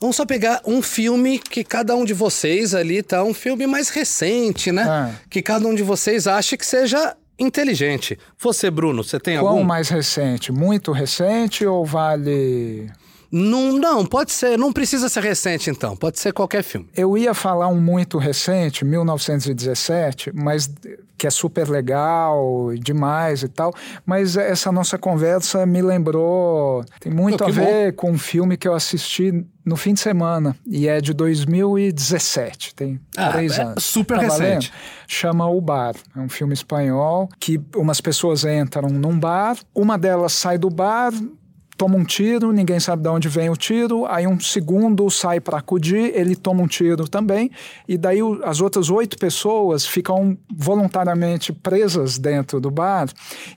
[0.00, 3.90] vamos só pegar um filme que cada um de vocês ali tá um filme mais
[3.90, 4.84] recente, né?
[4.88, 5.10] Ah.
[5.28, 8.18] Que cada um de vocês acha que seja inteligente.
[8.38, 9.62] Você, Bruno, você tem Qual algum?
[9.64, 10.50] mais recente?
[10.50, 12.90] Muito recente ou vale.
[13.30, 16.88] Não, não, pode ser, não precisa ser recente então, pode ser qualquer filme.
[16.96, 20.70] Eu ia falar um muito recente, 1917, mas
[21.16, 23.74] que é super legal e demais e tal,
[24.06, 28.68] mas essa nossa conversa me lembrou, tem muito Pô, a ver com um filme que
[28.68, 33.84] eu assisti no fim de semana e é de 2017, tem Ah, três é anos.
[33.84, 34.46] super Tá valendo?
[34.54, 34.72] recente.
[35.06, 40.32] Chama O Bar, é um filme espanhol que umas pessoas entram num bar, uma delas
[40.32, 41.12] sai do bar,
[41.78, 45.58] toma um tiro, ninguém sabe de onde vem o tiro, aí um segundo sai para
[45.58, 47.52] acudir, ele toma um tiro também,
[47.86, 53.08] e daí as outras oito pessoas ficam voluntariamente presas dentro do bar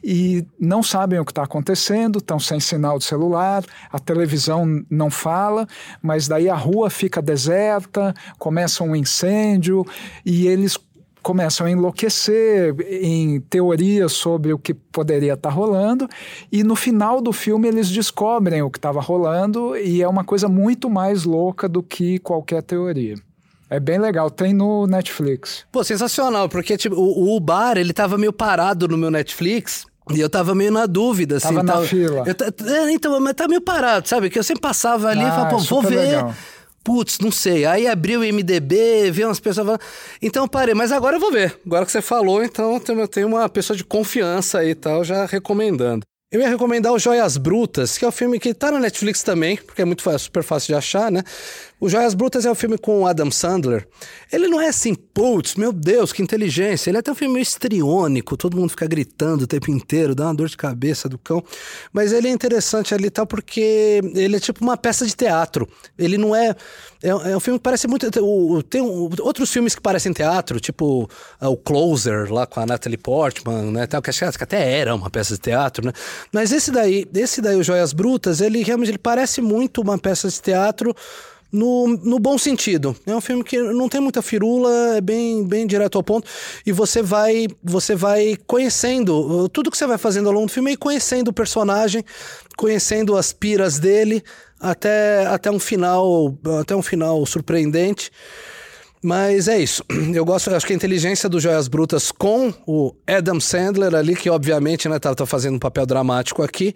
[0.03, 5.09] e não sabem o que está acontecendo, estão sem sinal de celular, a televisão não
[5.09, 5.67] fala,
[5.99, 9.83] mas daí a rua fica deserta, começa um incêndio
[10.23, 10.77] e eles
[11.21, 16.07] começam a enlouquecer em teorias sobre o que poderia estar rolando
[16.51, 20.47] e no final do filme eles descobrem o que estava rolando e é uma coisa
[20.47, 23.15] muito mais louca do que qualquer teoria.
[23.69, 25.65] É bem legal, tem no Netflix.
[25.71, 29.85] Pô, sensacional, porque tipo, o, o bar, ele tava meio parado no meu Netflix.
[30.11, 31.47] E eu tava meio na dúvida, assim.
[31.55, 32.25] Tava na fila.
[32.27, 34.29] Eu é, então, mas tá meio parado, sabe?
[34.29, 35.99] Que eu sempre passava ali e Ah, falava, pô, vou ver.
[35.99, 36.33] legal.
[36.83, 37.65] Putz, não sei.
[37.65, 39.81] Aí abri o MDB, vi umas pessoas falando.
[40.21, 41.59] Então parei, mas agora eu vou ver.
[41.65, 45.25] Agora que você falou, então eu tenho uma pessoa de confiança aí e tal, já
[45.25, 46.05] recomendando.
[46.31, 49.57] Eu ia recomendar o Joias Brutas, que é um filme que tá na Netflix também,
[49.57, 51.23] porque é muito super fácil de achar, né?
[51.77, 53.85] O Joias Brutas é um filme com o Adam Sandler.
[54.31, 56.89] Ele não é assim, putz, meu Deus, que inteligência.
[56.89, 60.27] Ele é até um filme meio estriônico, todo mundo fica gritando o tempo inteiro, dá
[60.27, 61.43] uma dor de cabeça do cão.
[61.91, 65.67] Mas ele é interessante ali e tal, porque ele é tipo uma peça de teatro.
[65.97, 66.55] Ele não é.
[67.03, 68.07] É, é um filme que parece muito.
[68.21, 72.65] o- Tem um- outros filmes que parecem teatro, tipo ah, o Closer, lá com a
[72.65, 73.87] Natalie Portman, né?
[73.87, 75.93] Tal, que acho que até era uma peça de teatro, né?
[76.31, 80.29] Mas esse daí, esse daí, o Joias Brutas, ele realmente ele parece muito uma peça
[80.29, 80.95] de teatro.
[81.53, 82.95] No, no bom sentido.
[83.05, 86.25] É um filme que não tem muita firula, é bem, bem direto ao ponto.
[86.65, 89.49] E você vai você vai conhecendo.
[89.49, 92.05] Tudo que você vai fazendo ao longo do filme é ir conhecendo o personagem,
[92.55, 94.23] conhecendo as piras dele,
[94.61, 96.37] até, até um final.
[96.59, 98.11] Até um final surpreendente.
[99.03, 99.83] Mas é isso.
[100.13, 104.29] Eu gosto, acho que a inteligência do Joias Brutas com o Adam Sandler ali, que
[104.29, 106.75] obviamente né, tá, tá fazendo um papel dramático aqui,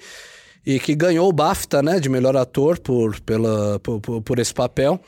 [0.66, 5.00] e que ganhou o BAFTA, né, de melhor ator por, pela, por, por- esse papel.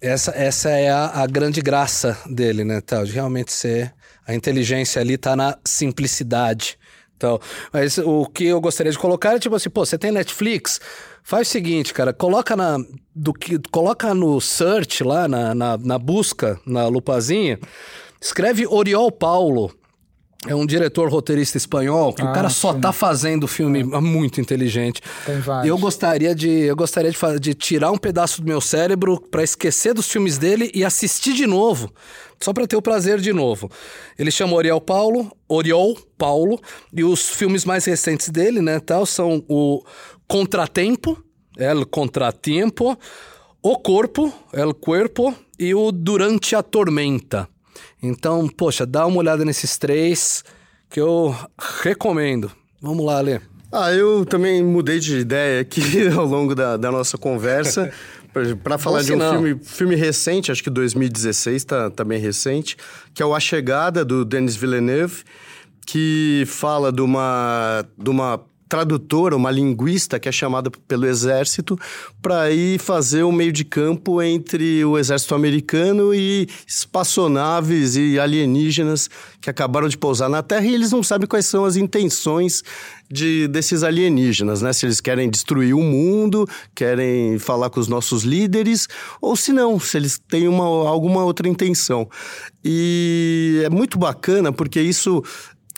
[0.00, 3.94] Essa, essa é a, a grande graça dele, né, tal, de realmente ser.
[4.26, 6.78] A inteligência ali tá na simplicidade.
[7.16, 7.40] Então,
[7.72, 10.80] mas o que eu gostaria de colocar é tipo assim, pô, você tem Netflix?
[11.22, 12.78] Faz o seguinte, cara, coloca na
[13.14, 17.58] do que coloca no search lá na, na, na busca, na lupazinha,
[18.20, 19.72] escreve Oriol Paulo.
[20.48, 22.80] É um diretor roteirista espanhol, que o Ah, cara só sim.
[22.80, 25.00] tá fazendo filme muito inteligente.
[25.24, 25.68] Tem vários.
[25.68, 29.94] Eu gostaria de, eu gostaria de, de tirar um pedaço do meu cérebro pra esquecer
[29.94, 31.92] dos filmes dele e assistir de novo,
[32.40, 33.70] só pra ter o prazer de novo.
[34.18, 36.60] Ele chama Oriol Paulo, Oriol Paulo,
[36.92, 39.80] e os filmes mais recentes dele, né, tal, são o
[40.26, 41.22] Contratempo,
[41.56, 42.98] El Contratempo,
[43.62, 47.48] O Corpo, El Cuerpo e o Durante a Tormenta.
[48.02, 50.44] Então, poxa, dá uma olhada nesses três
[50.90, 51.34] que eu
[51.82, 52.50] recomendo.
[52.80, 53.40] Vamos lá, Lê.
[53.70, 57.90] Ah, eu também mudei de ideia aqui ao longo da, da nossa conversa,
[58.64, 62.78] Para falar de um filme, filme recente, acho que 2016, tá, tá bem recente,
[63.12, 65.22] que é o A Chegada, do Denis Villeneuve,
[65.86, 68.40] que fala de uma, de uma
[68.72, 71.78] tradutora, uma linguista que é chamada pelo exército
[72.22, 79.10] para ir fazer o meio de campo entre o exército americano e espaçonaves e alienígenas
[79.42, 82.62] que acabaram de pousar na Terra e eles não sabem quais são as intenções
[83.10, 84.72] de, desses alienígenas, né?
[84.72, 88.88] Se eles querem destruir o mundo, querem falar com os nossos líderes,
[89.20, 92.08] ou se não, se eles têm uma, alguma outra intenção.
[92.64, 95.22] E é muito bacana porque isso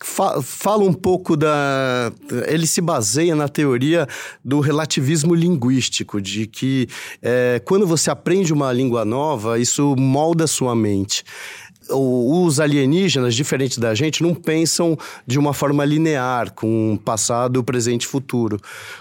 [0.02, 2.12] fala um pouco da.
[2.46, 4.06] Ele se baseia na teoria
[4.44, 6.88] do relativismo linguístico, de que
[7.22, 11.24] é, quando você aprende uma língua nova, isso molda sua mente
[11.90, 18.08] os alienígenas, diferente da gente, não pensam de uma forma linear, com passado, presente e
[18.08, 18.58] futuro.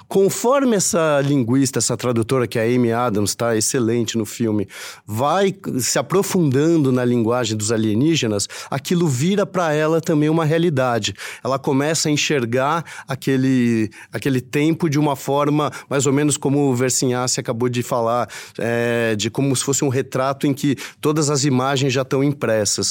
[0.08, 4.68] Conforme essa linguista, essa tradutora, que é a Amy Adams, está excelente no filme,
[5.06, 11.14] vai se aprofundando na linguagem dos alienígenas, aquilo vira para ela também uma realidade.
[11.44, 16.76] Ela começa a enxergar aquele, aquele tempo de uma forma, mais ou menos como o
[16.76, 21.44] Versinhasse acabou de falar, é, de como se fosse um retrato em que todas as
[21.44, 22.83] imagens já estão impressas.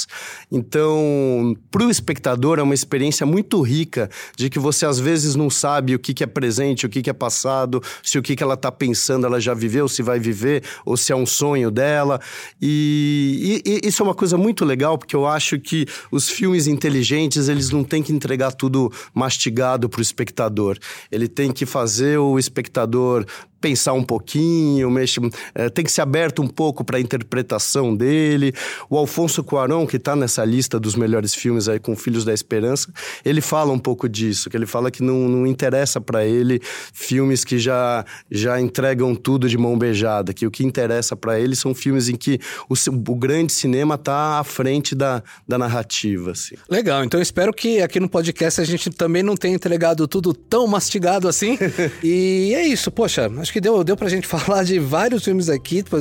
[0.51, 5.49] Então, para o espectador é uma experiência muito rica de que você às vezes não
[5.49, 8.43] sabe o que, que é presente, o que, que é passado, se o que, que
[8.43, 12.21] ela está pensando ela já viveu, se vai viver, ou se é um sonho dela.
[12.61, 16.67] E, e, e isso é uma coisa muito legal, porque eu acho que os filmes
[16.67, 20.79] inteligentes, eles não têm que entregar tudo mastigado para o espectador.
[21.11, 23.25] Ele tem que fazer o espectador
[23.63, 25.21] pensar um pouquinho, mexe,
[25.55, 28.53] é, tem que ser aberto um pouco para a interpretação dele.
[28.91, 32.93] O Alfonso Cuarón, que está nessa lista dos melhores filmes aí com Filhos da Esperança,
[33.25, 36.61] ele fala um pouco disso, que ele fala que não, não interessa para ele
[36.93, 41.55] filmes que já, já entregam tudo de mão beijada, que o que interessa para ele
[41.55, 42.75] são filmes em que o,
[43.11, 46.33] o grande cinema está à frente da, da narrativa.
[46.33, 46.57] Assim.
[46.69, 50.67] Legal, então espero que aqui no podcast a gente também não tenha entregado tudo tão
[50.67, 51.57] mastigado assim.
[52.03, 55.51] e é isso, poxa, acho acho que deu, deu pra gente falar de vários filmes
[55.51, 55.97] aqui, tipo,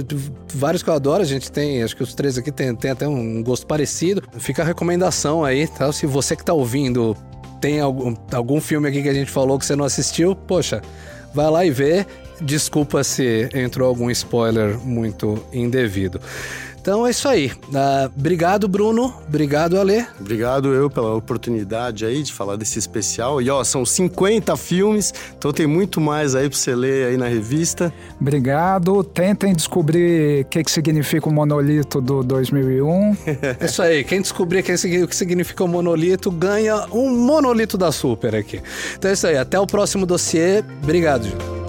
[0.54, 1.22] vários que eu adoro.
[1.22, 4.24] A gente tem, acho que os três aqui tem, tem até um gosto parecido.
[4.39, 5.91] Fica a recomendação aí, tá?
[5.91, 7.16] Se você que tá ouvindo
[7.60, 10.82] tem algum, algum filme aqui que a gente falou que você não assistiu, poxa,
[11.34, 12.06] vai lá e vê.
[12.39, 16.20] Desculpa se entrou algum spoiler muito indevido.
[16.82, 17.52] Então é isso aí.
[17.52, 19.14] Uh, obrigado, Bruno.
[19.28, 20.04] Obrigado, Ale.
[20.20, 23.40] Obrigado eu pela oportunidade aí de falar desse especial.
[23.40, 27.28] E ó, são 50 filmes, então tem muito mais aí pra você ler aí na
[27.28, 27.94] revista.
[28.20, 29.04] Obrigado.
[29.04, 33.18] Tentem descobrir o que, que significa o monolito do 2001.
[33.62, 34.04] é isso aí.
[34.04, 38.60] Quem descobrir o que significa o monolito ganha um monolito da Super aqui.
[38.98, 39.38] Então é isso aí.
[39.38, 40.64] Até o próximo dossiê.
[40.82, 41.61] Obrigado, Ju.